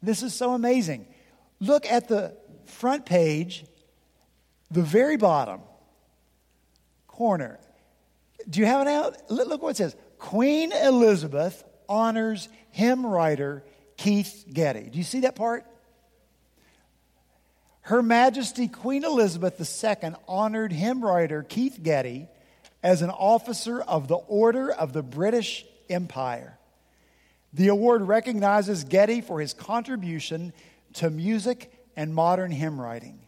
This 0.02 0.24
is 0.24 0.34
so 0.34 0.54
amazing. 0.54 1.06
Look 1.60 1.86
at 1.86 2.08
the 2.08 2.36
front 2.66 3.06
page, 3.06 3.66
the 4.72 4.82
very 4.82 5.18
bottom 5.18 5.62
corner. 7.08 7.60
Do 8.50 8.60
you 8.60 8.66
have 8.66 8.86
it 8.86 8.90
out? 8.90 9.30
Look 9.30 9.62
what 9.62 9.72
it 9.72 9.78
says. 9.78 9.96
Queen 10.18 10.72
Elizabeth 10.72 11.64
honors 11.88 12.50
hymn 12.72 13.06
writer 13.06 13.64
Keith 13.98 14.46
Getty. 14.52 14.90
Do 14.90 14.98
you 14.98 15.04
see 15.04 15.22
that 15.22 15.36
part? 15.36 15.66
Her 17.82 18.02
Majesty 18.02 18.68
Queen 18.68 19.04
Elizabeth 19.04 19.60
II 19.60 20.14
honored 20.28 20.72
hymn 20.72 21.04
writer 21.04 21.44
Keith 21.44 21.80
Getty 21.84 22.28
as 22.82 23.02
an 23.02 23.10
officer 23.10 23.82
of 23.82 24.08
the 24.08 24.16
Order 24.16 24.72
of 24.72 24.94
the 24.94 25.04
British 25.04 25.66
Empire. 25.90 26.58
The 27.54 27.68
award 27.68 28.02
recognizes 28.02 28.84
Getty 28.84 29.22
for 29.22 29.40
his 29.40 29.54
contribution 29.54 30.54
to 30.94 31.10
music 31.10 31.72
and 31.96 32.14
modern 32.14 32.52
hymn 32.52 32.80
writing. 32.80 33.20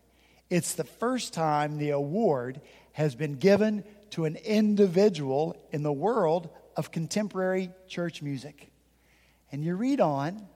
It's 0.49 0.73
the 0.73 0.83
first 0.83 1.33
time 1.33 1.77
the 1.77 1.91
award 1.91 2.61
has 2.93 3.13
been 3.13 3.35
given 3.35 3.83
to 4.11 4.25
an 4.25 4.37
individual 4.37 5.57
in 5.71 5.83
the 5.83 5.91
world 5.91 6.49
of 6.77 6.91
contemporary 6.91 7.71
church 7.87 8.21
music. 8.21 8.71
And 9.51 9.63
you 9.63 9.75
read 9.75 9.99
on, 9.99 10.47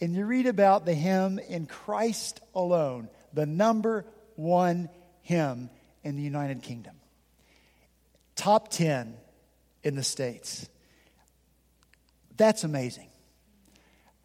and 0.00 0.14
you 0.14 0.24
read 0.26 0.46
about 0.46 0.84
the 0.84 0.94
hymn 0.94 1.38
in 1.38 1.66
Christ 1.66 2.40
alone, 2.54 3.08
the 3.32 3.46
number 3.46 4.04
one 4.36 4.88
hymn 5.22 5.70
in 6.04 6.16
the 6.16 6.22
United 6.22 6.62
Kingdom 6.62 6.94
top 8.38 8.68
10 8.68 9.14
in 9.82 9.96
the 9.96 10.02
States. 10.02 10.68
That's 12.36 12.64
amazing. 12.64 13.08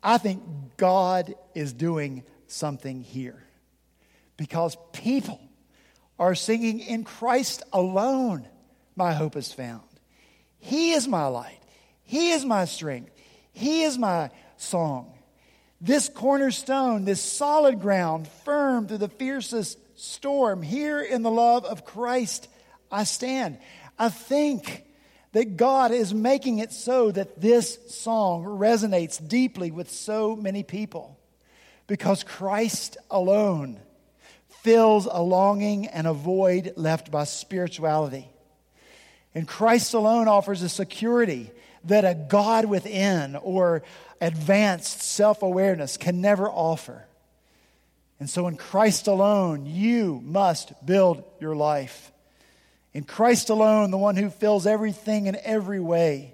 I 0.02 0.20
think 0.20 0.44
God 0.78 1.34
is 1.56 1.74
doing 1.74 2.24
something 2.48 3.02
here 3.02 3.44
because 4.38 4.78
people 4.94 5.42
are 6.20 6.36
singing 6.36 6.80
in 6.80 7.04
Christ 7.04 7.64
alone, 7.74 8.48
my 8.96 9.14
hope 9.14 9.36
is 9.36 9.52
found. 9.52 9.82
He 10.60 10.92
is 10.92 11.08
my 11.08 11.26
light, 11.26 11.60
He 12.04 12.32
is 12.32 12.46
my 12.46 12.66
strength, 12.66 13.12
He 13.52 13.82
is 13.82 13.98
my 13.98 14.30
song. 14.58 15.18
This 15.84 16.08
cornerstone, 16.08 17.04
this 17.04 17.22
solid 17.22 17.82
ground, 17.82 18.30
firm 18.46 18.88
through 18.88 19.00
the 19.00 19.10
fiercest 19.10 19.78
storm, 20.00 20.62
here 20.62 21.02
in 21.02 21.24
the 21.24 21.30
love 21.30 21.66
of 21.66 21.84
Christ 21.84 22.48
I 22.90 23.04
stand. 23.04 23.58
I 24.00 24.08
think 24.08 24.86
that 25.34 25.58
God 25.58 25.92
is 25.92 26.14
making 26.14 26.60
it 26.60 26.72
so 26.72 27.12
that 27.12 27.42
this 27.42 27.78
song 27.90 28.46
resonates 28.46 29.28
deeply 29.28 29.72
with 29.72 29.92
so 29.92 30.38
many 30.38 30.64
people 30.64 31.20
because 31.88 32.24
Christ 32.24 32.96
alone 33.12 33.78
fills 34.62 35.06
a 35.06 35.22
longing 35.22 35.88
and 35.88 36.08
a 36.08 36.14
void 36.14 36.76
left 36.78 37.12
by 37.12 37.26
spirituality. 37.26 38.30
And 39.36 39.46
Christ 39.46 39.94
alone 39.94 40.30
offers 40.30 40.62
a 40.62 40.70
security 40.70 41.52
that 41.84 42.06
a 42.06 42.14
God 42.14 42.64
within 42.66 43.36
or 43.36 43.84
advanced 44.24 45.02
self 45.02 45.42
awareness 45.42 45.98
can 45.98 46.22
never 46.22 46.50
offer. 46.50 47.06
And 48.20 48.30
so, 48.30 48.48
in 48.48 48.56
Christ 48.56 49.08
alone, 49.08 49.66
you 49.66 50.22
must 50.24 50.86
build 50.86 51.24
your 51.42 51.56
life. 51.56 52.12
In 52.94 53.04
Christ 53.04 53.50
alone, 53.50 53.92
the 53.92 53.98
one 53.98 54.16
who 54.16 54.30
fills 54.30 54.66
everything 54.66 55.28
in 55.28 55.38
every 55.44 55.80
way. 55.80 56.34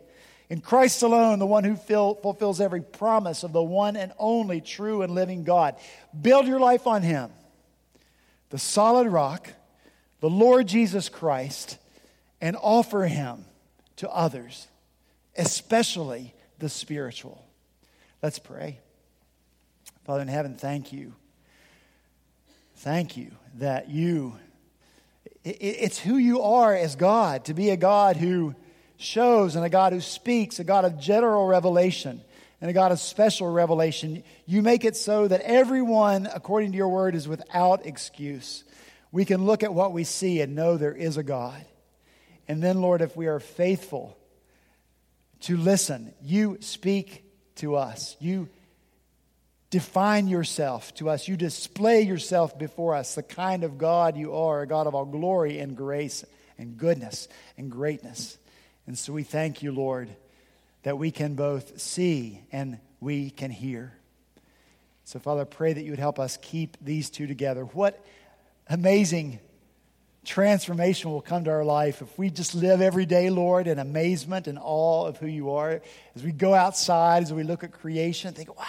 In 0.49 0.61
Christ 0.61 1.01
alone, 1.03 1.39
the 1.39 1.45
one 1.47 1.63
who 1.63 1.75
fill, 1.75 2.15
fulfills 2.15 2.61
every 2.61 2.81
promise 2.81 3.43
of 3.43 3.53
the 3.53 3.63
one 3.63 3.95
and 3.95 4.11
only 4.19 4.61
true 4.61 5.01
and 5.01 5.15
living 5.15 5.43
God. 5.43 5.75
Build 6.19 6.47
your 6.47 6.59
life 6.59 6.85
on 6.85 7.01
Him, 7.01 7.31
the 8.49 8.59
solid 8.59 9.07
rock, 9.07 9.49
the 10.19 10.29
Lord 10.29 10.67
Jesus 10.67 11.09
Christ, 11.09 11.77
and 12.41 12.55
offer 12.61 13.05
Him 13.05 13.45
to 13.97 14.09
others, 14.09 14.67
especially 15.35 16.35
the 16.59 16.69
spiritual. 16.69 17.48
Let's 18.21 18.39
pray. 18.39 18.79
Father 20.03 20.21
in 20.21 20.27
heaven, 20.27 20.55
thank 20.55 20.91
you. 20.91 21.13
Thank 22.75 23.17
you 23.17 23.31
that 23.55 23.89
you 23.89 24.35
it's 25.43 25.97
who 25.99 26.17
you 26.17 26.41
are 26.41 26.75
as 26.75 26.95
God, 26.95 27.45
to 27.45 27.53
be 27.53 27.69
a 27.69 27.77
God 27.77 28.17
who 28.17 28.55
shows 28.97 29.55
and 29.55 29.63
a 29.63 29.69
God 29.69 29.93
who 29.93 30.01
speaks, 30.01 30.59
a 30.59 30.63
God 30.63 30.83
of 30.83 30.99
general 30.99 31.47
revelation 31.47 32.21
and 32.59 32.69
a 32.69 32.73
God 32.73 32.91
of 32.91 32.99
special 32.99 33.49
revelation. 33.49 34.23
You 34.45 34.61
make 34.61 34.83
it 34.83 34.97
so 34.97 35.27
that 35.27 35.41
everyone, 35.41 36.27
according 36.33 36.73
to 36.73 36.77
your 36.77 36.89
word, 36.89 37.15
is 37.15 37.27
without 37.27 37.85
excuse. 37.85 38.65
We 39.11 39.23
can 39.23 39.45
look 39.45 39.63
at 39.63 39.73
what 39.73 39.93
we 39.93 40.03
see 40.03 40.41
and 40.41 40.55
know 40.55 40.75
there 40.75 40.95
is 40.95 41.15
a 41.15 41.23
God. 41.23 41.63
And 42.47 42.61
then, 42.61 42.81
Lord, 42.81 43.01
if 43.01 43.15
we 43.15 43.27
are 43.27 43.39
faithful 43.39 44.17
to 45.41 45.55
listen, 45.55 46.13
you 46.21 46.57
speak 46.59 47.23
to 47.59 47.75
us. 47.75 48.15
You 48.19 48.49
define 49.69 50.27
yourself 50.27 50.93
to 50.95 51.09
us. 51.09 51.27
You 51.27 51.37
display 51.37 52.01
yourself 52.01 52.57
before 52.57 52.95
us, 52.95 53.15
the 53.15 53.23
kind 53.23 53.63
of 53.63 53.77
God 53.77 54.17
you 54.17 54.35
are, 54.35 54.61
a 54.61 54.67
God 54.67 54.87
of 54.87 54.95
all 54.95 55.05
glory 55.05 55.59
and 55.59 55.77
grace 55.77 56.25
and 56.57 56.77
goodness 56.77 57.27
and 57.57 57.71
greatness. 57.71 58.37
And 58.87 58.97
so 58.97 59.13
we 59.13 59.23
thank 59.23 59.61
you, 59.61 59.71
Lord, 59.71 60.09
that 60.83 60.97
we 60.97 61.11
can 61.11 61.35
both 61.35 61.79
see 61.79 62.41
and 62.51 62.79
we 62.99 63.29
can 63.29 63.51
hear. 63.51 63.93
So, 65.05 65.19
Father, 65.19 65.41
I 65.41 65.45
pray 65.45 65.73
that 65.73 65.83
you 65.83 65.91
would 65.91 65.99
help 65.99 66.19
us 66.19 66.37
keep 66.41 66.77
these 66.81 67.09
two 67.09 67.27
together. 67.27 67.63
What 67.63 68.03
amazing 68.67 69.39
transformation 70.25 71.11
will 71.11 71.21
come 71.21 71.45
to 71.45 71.51
our 71.51 71.65
life 71.65 72.01
if 72.01 72.17
we 72.17 72.29
just 72.29 72.55
live 72.55 72.81
every 72.81 73.05
day, 73.05 73.29
Lord, 73.29 73.67
in 73.67 73.79
amazement 73.79 74.47
and 74.47 74.59
awe 74.61 75.05
of 75.05 75.17
who 75.17 75.27
you 75.27 75.51
are. 75.51 75.81
As 76.15 76.23
we 76.23 76.31
go 76.31 76.53
outside, 76.53 77.23
as 77.23 77.33
we 77.33 77.43
look 77.43 77.63
at 77.63 77.71
creation, 77.71 78.33
think, 78.33 78.57
wow 78.57 78.65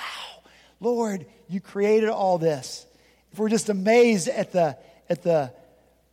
Lord, 0.81 1.27
you 1.49 1.61
created 1.61 2.09
all 2.09 2.39
this. 2.39 2.87
If 3.33 3.39
we're 3.39 3.51
just 3.51 3.69
amazed 3.69 4.29
at 4.29 4.53
the, 4.53 4.79
at 5.09 5.23
the 5.23 5.53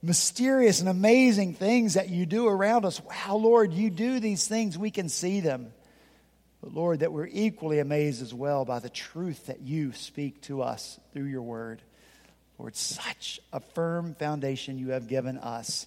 mysterious 0.03 0.81
and 0.81 0.89
amazing 0.89 1.53
things 1.53 1.95
that 1.95 2.09
you 2.09 2.25
do 2.25 2.47
around 2.47 2.85
us, 2.85 3.01
wow, 3.01 3.37
Lord, 3.37 3.73
you 3.73 3.89
do 3.89 4.19
these 4.19 4.45
things, 4.47 4.77
we 4.77 4.91
can 4.91 5.09
see 5.09 5.39
them. 5.39 5.71
But 6.61 6.73
Lord, 6.73 6.99
that 6.99 7.13
we're 7.13 7.29
equally 7.31 7.79
amazed 7.79 8.21
as 8.21 8.33
well 8.33 8.65
by 8.65 8.79
the 8.79 8.89
truth 8.89 9.47
that 9.47 9.61
you 9.61 9.93
speak 9.93 10.41
to 10.43 10.61
us 10.61 10.99
through 11.13 11.25
your 11.25 11.43
word. 11.43 11.81
Lord, 12.57 12.75
such 12.75 13.39
a 13.53 13.59
firm 13.59 14.15
foundation 14.15 14.79
you 14.79 14.89
have 14.89 15.07
given 15.07 15.37
us. 15.37 15.85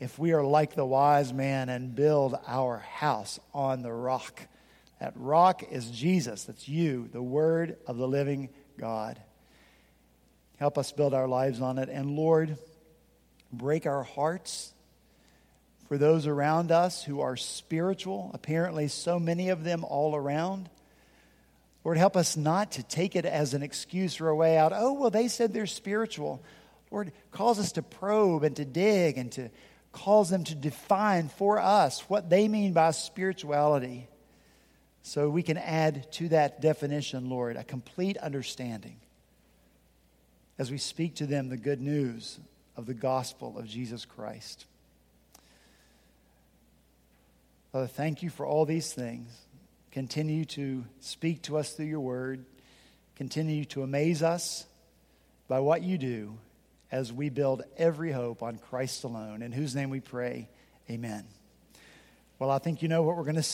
If 0.00 0.18
we 0.18 0.32
are 0.32 0.42
like 0.42 0.74
the 0.74 0.86
wise 0.86 1.32
man 1.32 1.68
and 1.68 1.94
build 1.94 2.38
our 2.46 2.78
house 2.78 3.38
on 3.54 3.82
the 3.82 3.92
rock, 3.92 4.40
that 5.00 5.12
rock 5.16 5.62
is 5.70 5.90
Jesus. 5.90 6.44
That's 6.44 6.68
you, 6.68 7.08
the 7.12 7.22
Word 7.22 7.76
of 7.86 7.98
the 7.98 8.08
living 8.08 8.48
God. 8.78 9.20
Help 10.58 10.78
us 10.78 10.92
build 10.92 11.12
our 11.12 11.28
lives 11.28 11.60
on 11.60 11.78
it. 11.78 11.88
And 11.88 12.16
Lord, 12.16 12.56
break 13.52 13.86
our 13.86 14.02
hearts 14.02 14.72
for 15.88 15.98
those 15.98 16.26
around 16.26 16.72
us 16.72 17.04
who 17.04 17.20
are 17.20 17.36
spiritual, 17.36 18.30
apparently, 18.32 18.88
so 18.88 19.18
many 19.18 19.50
of 19.50 19.62
them 19.62 19.84
all 19.84 20.16
around. 20.16 20.70
Lord, 21.84 21.98
help 21.98 22.16
us 22.16 22.36
not 22.36 22.72
to 22.72 22.82
take 22.82 23.16
it 23.16 23.24
as 23.24 23.54
an 23.54 23.62
excuse 23.62 24.20
or 24.20 24.28
a 24.28 24.36
way 24.36 24.56
out. 24.56 24.72
Oh, 24.74 24.92
well, 24.92 25.10
they 25.10 25.28
said 25.28 25.52
they're 25.52 25.66
spiritual. 25.66 26.42
Lord, 26.90 27.12
cause 27.32 27.58
us 27.58 27.72
to 27.72 27.82
probe 27.82 28.44
and 28.44 28.54
to 28.56 28.64
dig 28.64 29.18
and 29.18 29.32
to 29.32 29.50
cause 29.90 30.30
them 30.30 30.44
to 30.44 30.54
define 30.54 31.28
for 31.28 31.58
us 31.58 32.00
what 32.08 32.30
they 32.30 32.48
mean 32.48 32.72
by 32.72 32.90
spirituality. 32.92 34.08
So 35.02 35.28
we 35.28 35.42
can 35.42 35.58
add 35.58 36.10
to 36.12 36.28
that 36.28 36.60
definition, 36.60 37.28
Lord, 37.28 37.56
a 37.56 37.64
complete 37.64 38.16
understanding 38.18 38.96
as 40.58 40.70
we 40.70 40.78
speak 40.78 41.16
to 41.16 41.26
them 41.26 41.48
the 41.48 41.56
good 41.56 41.80
news 41.80 42.38
of 42.76 42.86
the 42.86 42.94
gospel 42.94 43.58
of 43.58 43.66
Jesus 43.66 44.04
Christ. 44.04 44.66
Father, 47.72 47.86
thank 47.86 48.22
you 48.22 48.30
for 48.30 48.46
all 48.46 48.64
these 48.64 48.92
things. 48.92 49.28
Continue 49.92 50.46
to 50.46 50.84
speak 51.00 51.42
to 51.42 51.58
us 51.58 51.74
through 51.74 51.86
your 51.86 52.00
word. 52.00 52.46
Continue 53.14 53.66
to 53.66 53.82
amaze 53.82 54.22
us 54.22 54.64
by 55.48 55.60
what 55.60 55.82
you 55.82 55.98
do 55.98 56.38
as 56.90 57.12
we 57.12 57.28
build 57.28 57.62
every 57.76 58.10
hope 58.10 58.42
on 58.42 58.56
Christ 58.56 59.04
alone, 59.04 59.42
in 59.42 59.52
whose 59.52 59.74
name 59.74 59.90
we 59.90 60.00
pray. 60.00 60.48
Amen. 60.90 61.24
Well, 62.38 62.50
I 62.50 62.58
think 62.58 62.80
you 62.80 62.88
know 62.88 63.02
what 63.02 63.18
we're 63.18 63.24
going 63.24 63.36
to 63.36 63.42